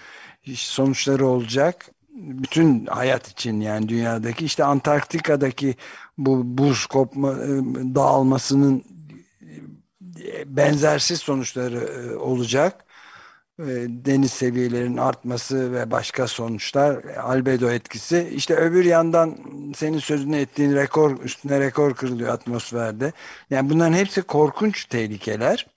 sonuçları 0.55 1.27
olacak. 1.27 1.89
Bütün 2.13 2.85
hayat 2.85 3.27
için 3.27 3.61
yani 3.61 3.89
dünyadaki 3.89 4.45
işte 4.45 4.63
Antarktika'daki 4.63 5.75
bu 6.17 6.57
buz 6.57 6.85
kopma 6.85 7.31
e, 7.31 7.47
dağılmasının 7.95 8.83
e, 10.23 10.57
benzersiz 10.57 11.19
sonuçları 11.19 11.77
e, 11.77 12.15
olacak. 12.15 12.85
Deniz 14.05 14.31
seviyelerinin 14.31 14.97
artması 14.97 15.73
ve 15.73 15.91
başka 15.91 16.27
sonuçlar 16.27 17.03
albedo 17.05 17.69
etkisi. 17.71 18.29
İşte 18.35 18.55
öbür 18.55 18.85
yandan 18.85 19.37
senin 19.75 19.99
sözünü 19.99 20.37
ettiğin 20.37 20.75
rekor 20.75 21.19
üstüne 21.23 21.59
rekor 21.59 21.93
kırılıyor 21.95 22.33
atmosferde. 22.33 23.13
Yani 23.49 23.69
bunların 23.69 23.93
hepsi 23.93 24.21
korkunç 24.21 24.85
tehlikeler. 24.85 25.67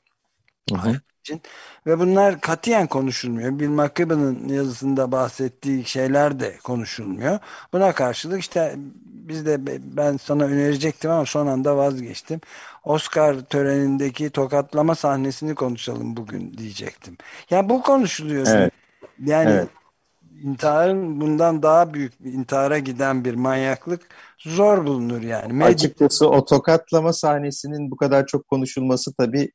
Hı. 0.72 1.00
İçin. 1.24 1.42
Ve 1.86 1.98
bunlar 1.98 2.40
katiyen 2.40 2.86
konuşulmuyor. 2.86 3.58
Bill 3.58 3.68
McKibben'ın 3.68 4.48
yazısında 4.48 5.12
bahsettiği 5.12 5.84
şeyler 5.84 6.40
de 6.40 6.56
konuşulmuyor. 6.64 7.38
Buna 7.72 7.92
karşılık 7.92 8.40
işte 8.40 8.74
biz 9.04 9.46
de 9.46 9.56
ben 9.96 10.16
sana 10.16 10.44
önerecektim 10.44 11.10
ama 11.10 11.26
son 11.26 11.46
anda 11.46 11.76
vazgeçtim. 11.76 12.40
Oscar 12.84 13.40
törenindeki 13.40 14.30
tokatlama 14.30 14.94
sahnesini 14.94 15.54
konuşalım 15.54 16.16
bugün 16.16 16.54
diyecektim. 16.58 17.16
Yani 17.50 17.68
bu 17.68 17.82
konuşuluyor. 17.82 18.46
Evet. 18.46 18.72
Yani 19.24 19.50
evet. 19.50 19.68
intiharın 20.42 21.20
bundan 21.20 21.62
daha 21.62 21.94
büyük 21.94 22.24
bir 22.24 22.32
intihara 22.32 22.78
giden 22.78 23.24
bir 23.24 23.34
manyaklık 23.34 24.02
zor 24.38 24.86
bulunur 24.86 25.22
yani. 25.22 25.52
Med 25.52 25.66
Açıkçası 25.66 26.28
o 26.28 26.44
tokatlama 26.44 27.12
sahnesinin 27.12 27.90
bu 27.90 27.96
kadar 27.96 28.26
çok 28.26 28.48
konuşulması 28.48 29.14
tabii 29.14 29.50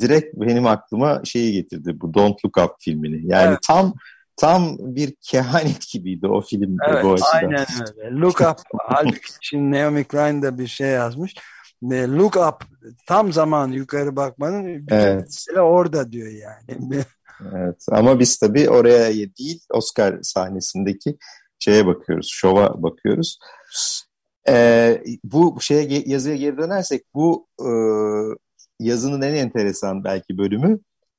direkt 0.00 0.36
benim 0.36 0.66
aklıma 0.66 1.20
şeyi 1.24 1.52
getirdi 1.52 2.00
bu 2.00 2.14
Don't 2.14 2.44
Look 2.44 2.56
Up 2.58 2.70
filmini. 2.80 3.32
Yani 3.32 3.48
evet. 3.48 3.58
tam 3.66 3.94
tam 4.36 4.76
bir 4.78 5.14
kehanet 5.20 5.92
gibiydi 5.92 6.26
o 6.26 6.40
film 6.40 6.76
evet, 6.88 7.04
bu 7.04 7.12
açıdan. 7.12 7.28
Aynen 7.34 7.66
öyle. 7.98 8.20
Look 8.20 8.40
Up 8.40 8.60
halbuki 8.78 9.20
şimdi 9.40 9.78
Naomi 9.78 10.04
Klein 10.04 10.42
de 10.42 10.58
bir 10.58 10.66
şey 10.66 10.88
yazmış. 10.88 11.34
Look 11.92 12.36
Up 12.36 12.64
tam 13.06 13.32
zaman 13.32 13.68
yukarı 13.68 14.16
bakmanın 14.16 14.86
evet. 14.90 15.44
orada 15.56 16.12
diyor 16.12 16.28
yani. 16.28 17.04
evet 17.54 17.86
ama 17.90 18.18
biz 18.20 18.38
tabii 18.38 18.70
oraya 18.70 19.12
değil 19.14 19.60
Oscar 19.70 20.18
sahnesindeki 20.22 21.18
şeye 21.58 21.86
bakıyoruz, 21.86 22.28
şova 22.32 22.82
bakıyoruz. 22.82 23.38
Ee, 24.48 25.02
bu 25.24 25.56
şeye 25.60 26.02
yazıya 26.06 26.36
geri 26.36 26.58
dönersek 26.58 27.02
bu 27.14 27.46
e, 27.60 27.70
yazının 28.80 29.22
en 29.22 29.34
enteresan 29.34 30.04
belki 30.04 30.38
bölümü 30.38 30.78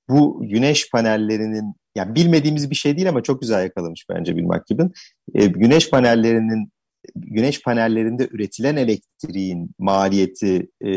bu 0.09 0.41
güneş 0.47 0.89
panellerinin 0.89 1.75
yani 1.95 2.15
bilmediğimiz 2.15 2.69
bir 2.69 2.75
şey 2.75 2.95
değil 2.95 3.09
ama 3.09 3.23
çok 3.23 3.41
güzel 3.41 3.63
yakalamış 3.63 4.05
bence 4.09 4.37
Bill 4.37 4.43
McKibben. 4.43 4.91
E, 5.33 5.45
güneş 5.45 5.89
panellerinin 5.89 6.71
güneş 7.15 7.61
panellerinde 7.61 8.27
üretilen 8.31 8.75
elektriğin 8.75 9.71
maliyeti 9.79 10.69
e, 10.81 10.87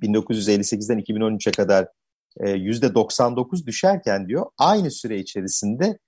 1958'den 0.00 0.98
2013'e 0.98 1.52
kadar 1.52 1.88
e, 2.40 2.50
yüzde 2.50 2.94
99 2.94 3.66
düşerken 3.66 4.28
diyor 4.28 4.46
aynı 4.58 4.90
süre 4.90 5.18
içerisinde 5.18 5.98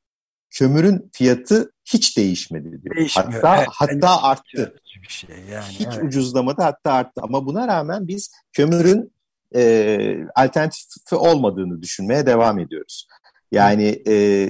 kömürün 0.51 1.11
fiyatı 1.13 1.73
hiç 1.85 2.17
değişmedi 2.17 2.83
diyor. 2.83 2.97
Değişmiyor. 2.97 3.33
Hatta 3.33 3.57
evet, 3.57 3.69
hatta 3.73 4.23
arttı. 4.23 4.75
Bir 5.03 5.09
şey 5.09 5.37
yani. 5.53 5.65
Hiç 5.65 5.87
evet. 5.87 6.05
ucuzlamadı 6.05 6.63
hatta 6.63 6.93
arttı 6.93 7.21
ama 7.25 7.47
buna 7.47 7.69
rağmen 7.69 8.09
biz 8.09 8.31
kömürün 8.53 9.13
e, 9.57 10.27
alternatifi 10.35 11.15
olmadığını 11.17 11.83
düşünmeye 11.83 12.27
devam 12.27 12.59
ediyoruz. 12.59 13.07
Yani 13.53 14.03
e, 14.07 14.49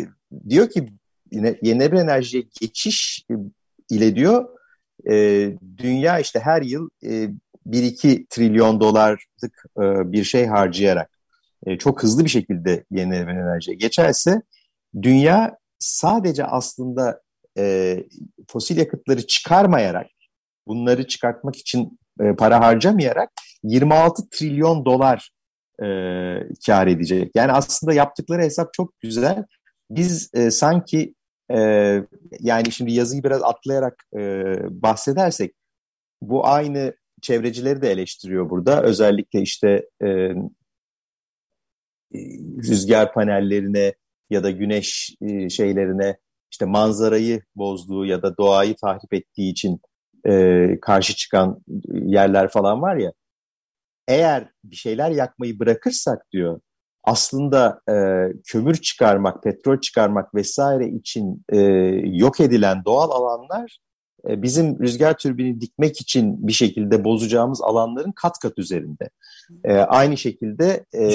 diyor 0.48 0.70
ki 0.70 0.86
yenilenebilir 1.32 2.02
enerjiye 2.02 2.44
geçiş 2.60 3.26
ile 3.90 4.16
diyor 4.16 4.48
e, 5.10 5.46
dünya 5.76 6.18
işte 6.18 6.40
her 6.40 6.62
yıl 6.62 6.88
e, 7.04 7.28
1-2 7.66 8.26
trilyon 8.26 8.80
dolarlık 8.80 9.64
e, 9.78 10.12
bir 10.12 10.24
şey 10.24 10.46
harcayarak 10.46 11.10
e, 11.66 11.78
çok 11.78 12.02
hızlı 12.02 12.24
bir 12.24 12.30
şekilde 12.30 12.84
yenilenebilir 12.90 13.36
enerjiye 13.36 13.76
geçerse 13.76 14.42
dünya 15.02 15.58
sadece 15.78 16.44
aslında 16.44 17.22
e, 17.58 17.96
fosil 18.48 18.76
yakıtları 18.76 19.26
çıkarmayarak 19.26 20.06
bunları 20.66 21.06
çıkartmak 21.06 21.56
için 21.56 21.98
e, 22.20 22.32
para 22.36 22.60
harcamayarak 22.60 23.30
26 23.62 24.28
trilyon 24.30 24.84
dolar 24.84 25.30
e, 25.82 25.86
kar 26.66 26.86
edecek. 26.86 27.30
Yani 27.34 27.52
aslında 27.52 27.92
yaptıkları 27.92 28.42
hesap 28.42 28.74
çok 28.74 29.00
güzel. 29.00 29.44
Biz 29.90 30.30
e, 30.34 30.50
sanki 30.50 31.14
e, 31.50 31.58
yani 32.40 32.72
şimdi 32.72 32.92
yazıyı 32.92 33.24
biraz 33.24 33.42
atlayarak 33.42 34.04
e, 34.16 34.44
bahsedersek 34.70 35.54
bu 36.22 36.46
aynı 36.46 36.94
çevrecileri 37.22 37.82
de 37.82 37.90
eleştiriyor 37.90 38.50
burada. 38.50 38.82
Özellikle 38.82 39.40
işte 39.40 39.88
e, 40.02 40.34
rüzgar 42.68 43.12
panellerine 43.12 43.94
ya 44.30 44.42
da 44.42 44.50
güneş 44.50 45.16
e, 45.20 45.48
şeylerine 45.48 46.16
işte 46.52 46.64
manzarayı 46.64 47.42
bozduğu 47.56 48.06
ya 48.06 48.22
da 48.22 48.36
doğayı 48.36 48.76
tahrip 48.76 49.14
ettiği 49.14 49.50
için 49.50 49.80
e, 50.26 50.66
karşı 50.82 51.16
çıkan 51.16 51.62
yerler 51.92 52.48
falan 52.48 52.82
var 52.82 52.96
ya. 52.96 53.12
Eğer 54.10 54.48
bir 54.64 54.76
şeyler 54.76 55.10
yakmayı 55.10 55.58
bırakırsak 55.58 56.32
diyor 56.32 56.60
aslında 57.04 57.80
e, 57.88 57.94
kömür 58.46 58.74
çıkarmak, 58.74 59.42
petrol 59.42 59.80
çıkarmak 59.80 60.34
vesaire 60.34 60.88
için 60.88 61.44
e, 61.48 61.58
yok 62.04 62.40
edilen 62.40 62.84
doğal 62.84 63.10
alanlar 63.10 63.78
e, 64.28 64.42
bizim 64.42 64.78
rüzgar 64.78 65.16
türbini 65.18 65.60
dikmek 65.60 66.00
için 66.00 66.48
bir 66.48 66.52
şekilde 66.52 67.04
bozacağımız 67.04 67.62
alanların 67.62 68.12
kat 68.12 68.38
kat 68.38 68.58
üzerinde. 68.58 69.10
E, 69.64 69.74
aynı 69.74 70.16
şekilde 70.16 70.84
e, 70.92 71.06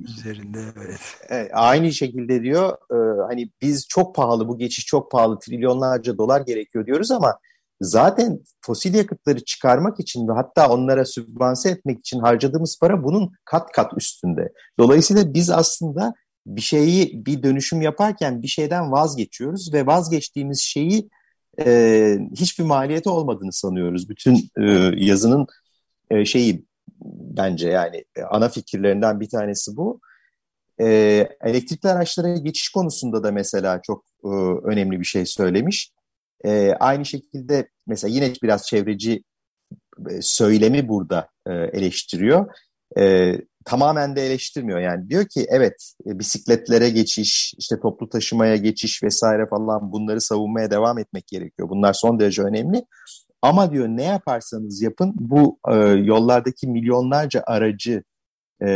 üzerinde 0.00 0.58
evet. 0.76 1.00
E, 1.30 1.48
aynı 1.52 1.92
şekilde 1.92 2.42
diyor 2.42 2.76
e, 2.90 3.22
hani 3.28 3.50
biz 3.62 3.86
çok 3.88 4.14
pahalı 4.14 4.48
bu 4.48 4.58
geçiş 4.58 4.86
çok 4.86 5.10
pahalı 5.10 5.38
trilyonlarca 5.38 6.18
dolar 6.18 6.40
gerekiyor 6.40 6.86
diyoruz 6.86 7.10
ama 7.10 7.38
zaten 7.82 8.40
fosil 8.60 8.94
yakıtları 8.94 9.44
çıkarmak 9.44 10.00
için 10.00 10.28
ve 10.28 10.32
hatta 10.32 10.68
onlara 10.68 11.04
sübvanse 11.04 11.70
etmek 11.70 11.98
için 11.98 12.20
harcadığımız 12.20 12.78
para 12.80 13.04
bunun 13.04 13.32
kat 13.44 13.72
kat 13.72 13.92
üstünde. 13.96 14.52
Dolayısıyla 14.78 15.34
biz 15.34 15.50
aslında 15.50 16.14
bir 16.46 16.60
şeyi 16.60 17.26
bir 17.26 17.42
dönüşüm 17.42 17.82
yaparken 17.82 18.42
bir 18.42 18.48
şeyden 18.48 18.92
vazgeçiyoruz 18.92 19.74
ve 19.74 19.86
vazgeçtiğimiz 19.86 20.60
şeyi 20.60 21.08
e, 21.60 22.18
hiçbir 22.36 22.64
maliyeti 22.64 23.08
olmadığını 23.08 23.52
sanıyoruz. 23.52 24.08
Bütün 24.08 24.50
e, 24.58 24.64
yazının 24.96 25.46
e, 26.10 26.24
şeyi 26.24 26.66
bence 27.36 27.68
yani 27.68 28.04
ana 28.30 28.48
fikirlerinden 28.48 29.20
bir 29.20 29.28
tanesi 29.28 29.76
bu. 29.76 30.00
E, 30.80 30.86
elektrikli 31.40 31.88
araçlara 31.88 32.36
geçiş 32.36 32.68
konusunda 32.68 33.22
da 33.22 33.32
mesela 33.32 33.80
çok 33.82 34.04
e, 34.24 34.28
önemli 34.64 35.00
bir 35.00 35.04
şey 35.04 35.26
söylemiş. 35.26 35.92
E, 36.44 36.72
aynı 36.80 37.04
şekilde 37.04 37.68
mesela 37.86 38.14
yine 38.14 38.32
biraz 38.42 38.66
çevreci 38.66 39.22
e, 40.10 40.22
söylemi 40.22 40.88
burada 40.88 41.28
e, 41.46 41.52
eleştiriyor. 41.52 42.46
E, 42.98 43.34
tamamen 43.64 44.16
de 44.16 44.26
eleştirmiyor 44.26 44.80
yani. 44.80 45.08
Diyor 45.08 45.26
ki 45.28 45.46
evet 45.48 45.92
e, 46.06 46.18
bisikletlere 46.18 46.90
geçiş, 46.90 47.54
işte 47.58 47.80
toplu 47.80 48.08
taşımaya 48.08 48.56
geçiş 48.56 49.02
vesaire 49.02 49.46
falan 49.46 49.92
bunları 49.92 50.20
savunmaya 50.20 50.70
devam 50.70 50.98
etmek 50.98 51.26
gerekiyor. 51.26 51.68
Bunlar 51.68 51.92
son 51.92 52.20
derece 52.20 52.42
önemli. 52.42 52.84
Ama 53.42 53.72
diyor 53.72 53.88
ne 53.88 54.04
yaparsanız 54.04 54.82
yapın 54.82 55.14
bu 55.16 55.58
e, 55.68 55.74
yollardaki 55.86 56.68
milyonlarca 56.68 57.42
aracı 57.46 58.02
e, 58.64 58.68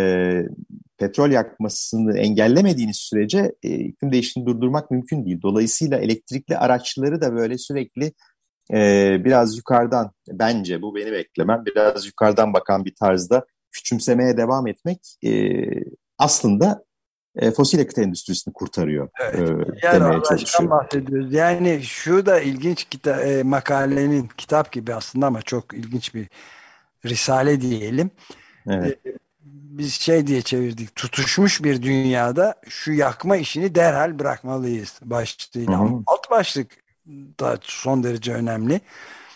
petrol 0.98 1.30
yakmasını 1.30 2.18
engellemediğiniz 2.18 2.96
sürece 2.96 3.52
e, 3.62 3.68
iklim 3.68 4.12
değişikliğini 4.12 4.46
durdurmak 4.46 4.90
mümkün 4.90 5.26
değil. 5.26 5.42
Dolayısıyla 5.42 5.98
elektrikli 5.98 6.56
araçları 6.56 7.20
da 7.20 7.36
böyle 7.36 7.58
sürekli 7.58 8.12
e, 8.72 9.16
biraz 9.24 9.56
yukarıdan 9.56 10.12
bence 10.28 10.82
bu 10.82 10.94
benim 10.94 11.14
eklemem 11.14 11.62
biraz 11.66 12.06
yukarıdan 12.06 12.52
bakan 12.52 12.84
bir 12.84 12.94
tarzda 12.94 13.46
küçümsemeye 13.72 14.36
devam 14.36 14.66
etmek 14.66 14.98
e, 15.24 15.62
aslında 16.18 16.84
e, 17.36 17.50
fosil 17.50 17.78
yakıt 17.78 17.98
endüstrisini 17.98 18.54
kurtarıyor. 18.54 19.08
Evet. 19.20 19.68
E, 19.82 19.86
yani 19.86 20.22
çalışıyor. 20.28 20.70
bahsediyoruz. 20.70 21.32
Yani 21.32 21.82
şu 21.82 22.26
da 22.26 22.40
ilginç 22.40 22.84
kita 22.84 23.22
e, 23.22 23.42
makalenin 23.42 24.28
kitap 24.36 24.72
gibi 24.72 24.94
aslında 24.94 25.26
ama 25.26 25.42
çok 25.42 25.74
ilginç 25.74 26.14
bir 26.14 26.28
risale 27.04 27.60
diyelim. 27.60 28.10
Evet. 28.68 29.06
E, 29.06 29.25
biz 29.52 29.94
şey 29.94 30.26
diye 30.26 30.42
çevirdik. 30.42 30.96
Tutuşmuş 30.96 31.64
bir 31.64 31.82
dünyada 31.82 32.54
şu 32.68 32.92
yakma 32.92 33.36
işini 33.36 33.74
derhal 33.74 34.18
bırakmalıyız 34.18 35.00
başlığıyla. 35.02 35.80
Hı 35.80 35.84
hı. 35.84 36.02
Alt 36.06 36.30
başlık 36.30 36.70
da 37.40 37.58
son 37.62 38.02
derece 38.02 38.34
önemli. 38.34 38.80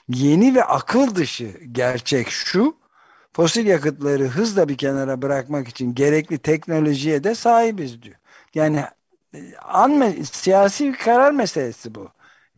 Yeni 0.09 0.55
ve 0.55 0.65
akıl 0.65 1.15
dışı 1.15 1.51
gerçek 1.73 2.31
şu 2.31 2.77
fosil 3.33 3.67
yakıtları 3.67 4.25
hızla 4.25 4.69
bir 4.69 4.77
kenara 4.77 5.23
bırakmak 5.23 5.69
için 5.69 5.95
gerekli 5.95 6.39
teknolojiye 6.39 7.25
de 7.25 7.35
sahibiz 7.35 8.03
diyor. 8.03 8.17
Yani 8.55 8.85
e, 9.35 9.57
an 9.57 10.15
siyasi 10.33 10.93
bir 10.93 10.99
karar 10.99 11.33
meselesi 11.33 11.95
bu. 11.95 12.09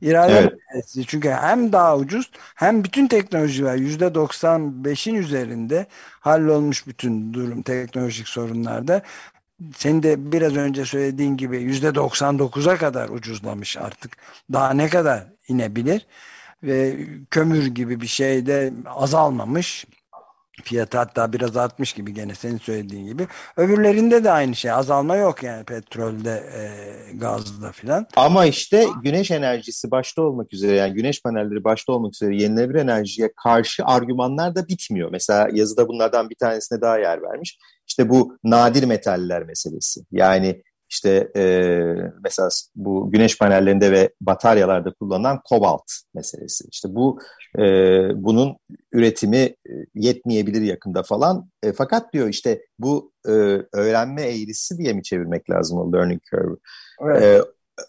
İrade 0.03 0.33
evet. 0.33 0.53
meselesi. 0.53 1.07
Çünkü 1.07 1.31
hem 1.31 1.73
daha 1.73 1.97
ucuz 1.97 2.31
hem 2.55 2.85
bütün 2.85 3.07
teknolojiler 3.09 3.77
yüzde 3.77 4.05
95'in 4.05 5.15
üzerinde 5.15 5.87
hallolmuş 6.21 6.87
bütün 6.87 7.33
durum 7.35 7.63
teknolojik 7.63 8.29
sorunlarda. 8.29 9.03
Senin 9.77 10.03
de 10.03 10.33
biraz 10.33 10.57
önce 10.57 10.85
söylediğin 10.85 11.37
gibi 11.37 11.63
yüzde 11.63 11.89
99'a 11.89 12.77
kadar 12.77 13.09
ucuzlamış 13.09 13.77
artık. 13.77 14.17
Daha 14.53 14.71
ne 14.73 14.89
kadar 14.89 15.27
inebilir? 15.49 16.07
Ve 16.63 16.97
kömür 17.31 17.67
gibi 17.67 18.01
bir 18.01 18.07
şey 18.07 18.47
de 18.47 18.73
azalmamış 18.87 19.87
Fiyatı 20.65 20.99
hatta 20.99 21.33
biraz 21.33 21.57
artmış 21.57 21.93
gibi 21.93 22.15
gene 22.15 22.35
senin 22.35 22.59
söylediğin 22.59 23.07
gibi. 23.07 23.27
Öbürlerinde 23.57 24.25
de 24.25 24.31
aynı 24.31 24.55
şey. 24.55 24.71
Azalma 24.71 25.17
yok 25.17 25.43
yani 25.43 25.65
petrolde, 25.65 26.31
e, 26.31 26.63
gazda 27.17 27.73
filan. 27.73 28.07
Ama 28.17 28.47
işte 28.47 28.87
güneş 29.03 29.31
enerjisi 29.31 29.91
başta 29.91 30.23
olmak 30.23 30.53
üzere 30.53 30.77
yani 30.77 30.95
güneş 30.95 31.23
panelleri 31.23 31.65
başta 31.65 31.93
olmak 31.93 32.15
üzere 32.15 32.37
yenilenebilir 32.37 32.79
enerjiye 32.79 33.33
karşı 33.45 33.85
argümanlar 33.85 34.55
da 34.55 34.69
bitmiyor. 34.69 35.11
Mesela 35.13 35.49
yazıda 35.53 35.89
bunlardan 35.89 36.31
bir 36.31 36.37
tanesine 36.37 36.81
daha 36.81 36.99
yer 36.99 37.23
vermiş. 37.23 37.59
İşte 37.89 38.09
bu 38.09 38.39
nadir 38.45 38.85
metaller 38.85 39.43
meselesi. 39.43 40.01
Yani 40.11 40.63
işte 40.93 41.31
e, 41.37 41.43
mesela 42.25 42.49
bu 42.75 43.11
güneş 43.11 43.39
panellerinde 43.39 43.93
ve 43.93 44.11
bataryalarda 44.21 44.93
kullanılan 44.93 45.41
kobalt 45.45 45.93
meselesi. 46.15 46.65
İşte 46.73 46.89
bu 46.95 47.19
e, 47.59 47.63
bunun 48.15 48.57
üretimi 48.93 49.37
e, 49.37 49.73
yetmeyebilir 49.95 50.63
yakında 50.63 51.03
falan. 51.03 51.51
E, 51.63 51.73
fakat 51.73 52.13
diyor 52.13 52.29
işte 52.29 52.63
bu 52.79 53.13
e, 53.27 53.33
öğrenme 53.73 54.23
eğrisi 54.23 54.79
diye 54.79 54.93
mi 54.93 55.03
çevirmek 55.03 55.51
lazım 55.51 55.79
o 55.79 55.93
learning 55.93 56.21
curve? 56.31 56.57
Evet. 57.03 57.23
E, 57.23 57.41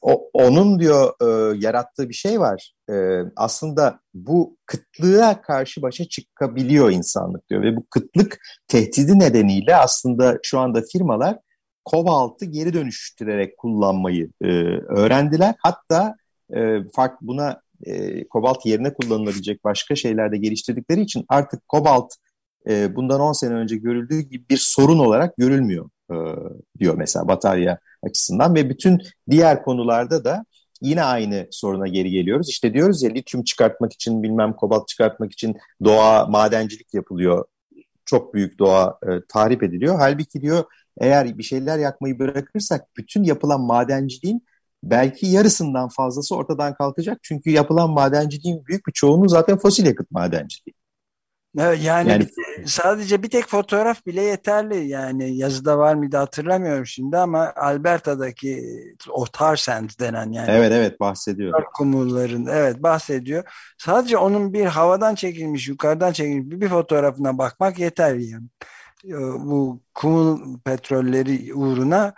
o, 0.02 0.30
onun 0.34 0.80
diyor 0.80 1.14
e, 1.22 1.58
yarattığı 1.58 2.10
bir 2.10 2.14
şey 2.14 2.40
var. 2.40 2.74
E, 2.90 2.94
aslında 3.36 4.00
bu 4.14 4.58
kıtlığa 4.66 5.42
karşı 5.42 5.82
başa 5.82 6.06
çıkabiliyor 6.06 6.92
insanlık 6.92 7.50
diyor 7.50 7.62
ve 7.64 7.76
bu 7.76 7.86
kıtlık 7.90 8.38
tehdidi 8.68 9.20
nedeniyle 9.20 9.76
aslında 9.76 10.40
şu 10.44 10.60
anda 10.60 10.82
firmalar 10.92 11.38
kobaltı 11.86 12.46
geri 12.46 12.74
dönüştürerek 12.74 13.58
kullanmayı 13.58 14.30
e, 14.42 14.48
öğrendiler. 14.88 15.56
Hatta 15.60 16.16
e, 16.56 16.78
fark 16.96 17.22
buna 17.22 17.62
e, 17.86 18.28
kobalt 18.28 18.66
yerine 18.66 18.94
kullanılabilecek 18.94 19.64
başka 19.64 19.96
şeyler 19.96 20.32
de 20.32 20.38
geliştirdikleri 20.38 21.02
için 21.02 21.26
artık 21.30 21.68
kobalt 21.68 22.14
e, 22.70 22.96
bundan 22.96 23.20
10 23.20 23.34
sene 23.34 23.54
önce 23.54 23.76
görüldüğü 23.78 24.20
gibi 24.20 24.50
bir 24.50 24.58
sorun 24.58 25.00
olarak 25.00 25.38
görülmüyor 25.38 25.90
e, 26.12 26.16
diyor 26.80 26.96
mesela 26.98 27.28
batarya 27.28 27.80
açısından 28.04 28.56
ve 28.56 28.70
bütün 28.70 29.02
diğer 29.30 29.64
konularda 29.64 30.24
da 30.24 30.46
yine 30.82 31.04
aynı 31.04 31.48
soruna 31.52 31.88
geri 31.88 32.12
geliyoruz. 32.12 32.50
İşte 32.50 32.74
diyoruz 32.74 33.04
ya 33.04 33.10
lityum 33.10 33.44
çıkartmak 33.44 33.94
için 33.94 34.24
bilmem 34.24 34.54
kobalt 34.54 34.88
çıkartmak 34.88 35.32
için 35.32 35.58
doğa 35.84 36.26
madencilik 36.26 36.94
yapılıyor. 36.94 37.46
Çok 38.06 38.34
büyük 38.34 38.60
doğa 38.60 39.00
e, 39.04 39.10
tahrip 39.30 39.64
ediliyor. 39.64 39.96
Halbuki 40.00 40.42
diyor 40.42 40.64
eğer 41.00 41.38
bir 41.38 41.44
şeyler 41.44 41.80
yakmayı 41.80 42.20
bırakırsak 42.20 42.82
bütün 42.98 43.24
yapılan 43.24 43.62
madenciliğin 43.62 44.46
belki 44.84 45.28
yarısından 45.28 45.90
fazlası 45.90 46.36
ortadan 46.36 46.74
kalkacak. 46.74 47.20
Çünkü 47.22 47.50
yapılan 47.50 47.90
madenciliğin 47.90 48.66
büyük 48.66 48.88
bir 48.88 48.92
çoğunluğu 48.92 49.30
zaten 49.30 49.58
fosil 49.58 49.86
yakıt 49.86 50.12
madenciliği. 50.12 50.76
Evet, 51.60 51.84
yani, 51.84 52.10
yani 52.10 52.28
sadece 52.66 53.24
bir 53.24 53.30
tek 53.30 53.48
fotoğraf 53.48 54.06
bile 54.06 54.22
yeterli. 54.22 54.88
Yani 54.88 55.38
yazıda 55.38 55.78
var 55.78 55.96
mıydı 55.96 56.18
hatırlamıyorum 56.18 56.86
şimdi 56.86 57.18
ama 57.18 57.54
Alberta'daki 57.56 58.64
o 59.10 59.26
tar 59.26 59.56
sands 59.56 60.00
denen 60.00 60.32
yani. 60.32 60.52
Evet 60.52 60.72
evet 60.72 61.00
bahsediyor. 61.00 61.64
Kumulların 61.74 62.46
evet 62.46 62.84
bahsediyor. 62.84 63.44
Sadece 63.78 64.18
onun 64.18 64.54
bir 64.54 64.66
havadan 64.66 65.16
çekilmiş, 65.16 65.68
yukarıdan 65.68 66.12
çekilmiş 66.12 66.62
bir 66.62 66.70
fotoğrafına 66.70 67.38
bakmak 67.38 67.80
yeter 67.80 68.16
yani. 68.16 68.46
Ee, 69.06 69.14
bu 69.40 69.80
kumul 69.94 70.60
petrolleri 70.60 71.54
uğruna 71.54 72.14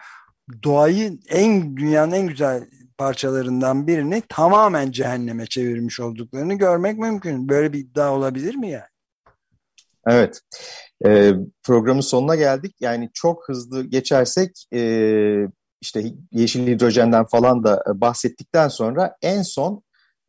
doğayı 0.63 1.19
en 1.29 1.77
dünyanın 1.77 2.11
en 2.11 2.27
güzel 2.27 2.67
parçalarından 2.97 3.87
birini 3.87 4.23
tamamen 4.29 4.91
cehenneme 4.91 5.45
çevirmiş 5.45 5.99
olduklarını 5.99 6.53
görmek 6.53 6.97
mümkün. 6.97 7.49
Böyle 7.49 7.73
bir 7.73 7.79
iddia 7.79 8.13
olabilir 8.13 8.55
mi 8.55 8.69
yani? 8.69 8.83
Evet. 10.07 10.41
E, 11.05 11.33
programın 11.63 12.01
sonuna 12.01 12.35
geldik. 12.35 12.75
Yani 12.79 13.09
çok 13.13 13.49
hızlı 13.49 13.83
geçersek 13.83 14.67
e, 14.73 14.81
işte 15.81 16.03
yeşil 16.31 16.67
hidrojenden 16.67 17.25
falan 17.25 17.63
da 17.63 17.83
bahsettikten 17.87 18.67
sonra 18.67 19.15
en 19.21 19.41
son 19.41 19.83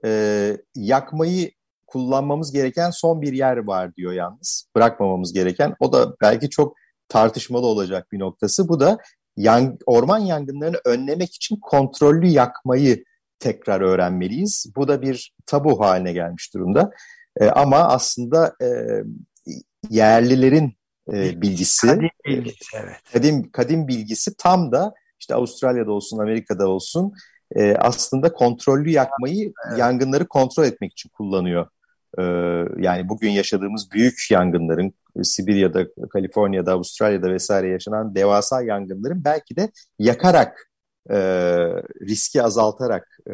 e, 0.05 0.53
yakmayı 0.75 1.51
kullanmamız 1.97 2.53
gereken 2.53 2.91
son 2.91 3.23
bir 3.23 3.33
yer 3.33 3.57
var 3.57 3.97
diyor 3.97 4.13
yalnız. 4.13 4.69
Bırakmamamız 4.77 5.33
gereken. 5.33 5.75
O 5.81 5.93
da 5.93 6.17
belki 6.21 6.51
çok 6.51 6.77
tartışmalı 7.09 7.67
olacak 7.67 8.13
bir 8.13 8.19
noktası. 8.19 8.69
Bu 8.69 8.81
da 8.81 8.99
yang, 9.37 9.81
orman 9.87 10.19
yangınlarını 10.19 10.77
önlemek 10.85 11.35
için 11.35 11.57
kontrollü 11.57 12.27
yakmayı 12.27 13.05
tekrar 13.39 13.81
öğrenmeliyiz. 13.81 14.67
Bu 14.77 14.89
da 14.89 15.03
bir 15.03 15.33
tabu 15.47 15.81
haline 15.81 16.13
gelmiş 16.13 16.55
durumda. 16.55 16.91
E, 17.41 17.49
ama 17.49 17.77
aslında 17.77 18.55
e, 18.63 18.69
yerlilerin 19.91 20.77
e, 21.13 21.43
bilgisi. 21.43 21.87
Kadim 21.87 22.09
bilgisi 22.27 22.77
evet. 22.77 22.97
Kadim, 23.13 23.51
kadim 23.51 23.89
bilgisi 23.89 24.37
tam 24.37 24.73
da 24.73 24.95
işte 25.21 25.35
Avustralya'da 25.35 25.93
olsun, 25.93 26.19
Amerika'da 26.19 26.69
olsun 26.69 27.13
e, 27.55 27.75
aslında 27.77 28.33
kontrollü 28.33 28.91
yakmayı 28.91 29.53
evet. 29.69 29.79
yangınları 29.79 30.29
kontrol 30.29 30.65
etmek 30.65 30.93
için 30.93 31.09
kullanıyor. 31.09 31.67
E, 32.19 32.23
yani 32.79 33.09
bugün 33.09 33.31
yaşadığımız 33.31 33.91
büyük 33.91 34.31
yangınların 34.31 34.95
Sibirya'da, 35.23 35.87
Kaliforniya'da, 36.11 36.73
Avustralya'da 36.73 37.31
vesaire 37.31 37.69
yaşanan 37.69 38.15
devasa 38.15 38.63
yangınların 38.63 39.25
belki 39.25 39.57
de 39.57 39.71
yakarak 39.99 40.71
e, 41.11 41.17
riski 42.09 42.43
azaltarak 42.43 43.19
e, 43.27 43.33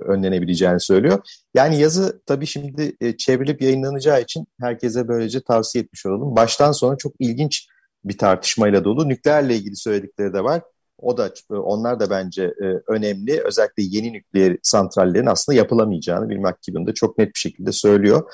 önlenebileceğini 0.00 0.80
söylüyor. 0.80 1.18
Yani 1.54 1.78
yazı 1.78 2.22
tabii 2.26 2.46
şimdi 2.46 2.96
e, 3.00 3.16
çevrilip 3.16 3.62
yayınlanacağı 3.62 4.22
için 4.22 4.46
herkese 4.60 5.08
böylece 5.08 5.40
tavsiye 5.40 5.84
etmiş 5.84 6.06
olalım. 6.06 6.36
Baştan 6.36 6.72
sona 6.72 6.96
çok 6.96 7.12
ilginç 7.18 7.68
bir 8.04 8.18
tartışmayla 8.18 8.84
dolu. 8.84 9.08
Nükleerle 9.08 9.56
ilgili 9.56 9.76
söyledikleri 9.76 10.32
de 10.32 10.44
var. 10.44 10.62
O 10.98 11.16
da 11.16 11.32
onlar 11.50 12.00
da 12.00 12.10
bence 12.10 12.42
e, 12.42 12.66
önemli. 12.88 13.40
Özellikle 13.40 13.82
yeni 13.82 14.12
nükleer 14.12 14.56
santrallerin 14.62 15.26
aslında 15.26 15.58
yapılamayacağını 15.58 16.28
Bill 16.28 16.38
McKibben 16.38 16.86
de 16.86 16.94
çok 16.94 17.18
net 17.18 17.34
bir 17.34 17.38
şekilde 17.38 17.72
söylüyor. 17.72 18.30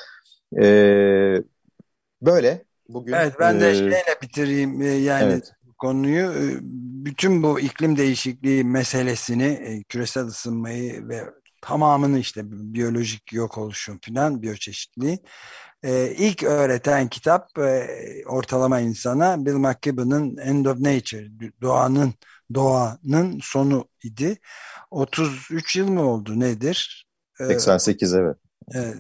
E, 0.61 0.65
böyle 2.23 2.65
bugün. 2.89 3.13
Evet 3.13 3.35
ben 3.41 3.61
de 3.61 3.71
e, 3.71 3.75
şeyle 3.75 4.19
bitireyim 4.23 4.83
yani 5.05 5.33
evet. 5.33 5.53
konuyu. 5.79 6.33
Bütün 7.05 7.43
bu 7.43 7.61
iklim 7.61 7.97
değişikliği 7.97 8.65
meselesini, 8.65 9.83
küresel 9.89 10.25
ısınmayı 10.25 11.09
ve 11.09 11.25
tamamını 11.63 12.19
işte 12.19 12.43
biyolojik 12.45 13.33
yok 13.33 13.59
oluşum 13.59 13.99
filan 14.03 14.43
biyoçeşitliği 14.43 15.19
e, 15.83 16.15
ilk 16.19 16.43
öğreten 16.43 17.09
kitap 17.09 17.59
e, 17.59 17.87
ortalama 18.27 18.81
insana 18.81 19.47
Bill 19.47 19.55
McKibben'ın 19.55 20.37
End 20.37 20.67
of 20.67 20.79
Nature, 20.79 21.29
doğanın 21.63 22.15
doğanın 22.55 23.39
sonu 23.43 23.89
idi. 24.05 24.39
33 24.91 25.77
yıl 25.77 25.89
mı 25.89 26.03
oldu 26.03 26.41
nedir? 26.41 27.07
88 27.39 28.15
evet. 28.15 28.37
E, 28.75 28.95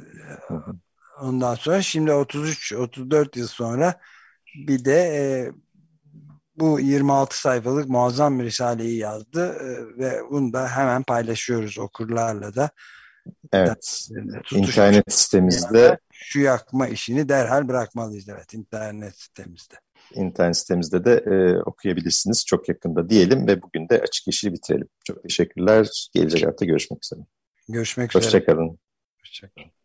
ondan 1.20 1.54
sonra 1.54 1.82
şimdi 1.82 2.12
33 2.12 2.72
34 2.72 3.36
yıl 3.36 3.46
sonra 3.46 4.00
bir 4.54 4.84
de 4.84 4.94
e, 4.94 5.52
bu 6.56 6.80
26 6.80 7.40
sayfalık 7.40 7.88
muazzam 7.88 8.38
bir 8.38 8.44
risaleyi 8.44 8.98
yazdı 8.98 9.56
e, 9.60 9.98
ve 9.98 10.20
bunu 10.30 10.52
da 10.52 10.68
hemen 10.68 11.02
paylaşıyoruz 11.02 11.78
okurlarla 11.78 12.54
da. 12.54 12.70
Evet. 13.52 14.08
İnternet 14.52 15.12
sitemizde 15.12 15.98
şu 16.12 16.40
yakma 16.40 16.88
işini 16.88 17.28
derhal 17.28 17.68
bırakmalıyız. 17.68 18.28
Evet 18.28 18.54
internet 18.54 19.20
sitemizde. 19.20 19.74
İnternet 20.14 20.56
sitemizde 20.56 21.04
de 21.04 21.12
e, 21.12 21.62
okuyabilirsiniz 21.62 22.46
çok 22.46 22.68
yakında 22.68 23.10
diyelim 23.10 23.46
ve 23.46 23.62
bugün 23.62 23.88
de 23.88 24.00
açık 24.00 24.26
yeşili 24.26 24.52
bitirelim. 24.52 24.88
Çok 25.04 25.22
teşekkürler. 25.22 26.08
Gelecek 26.14 26.46
hafta 26.46 26.64
görüşmek 26.64 27.04
üzere. 27.04 27.20
Görüşmek 27.68 28.10
üzere. 28.10 28.24
Hoşçakalın. 28.24 28.78
Hoşçakalın. 29.20 29.77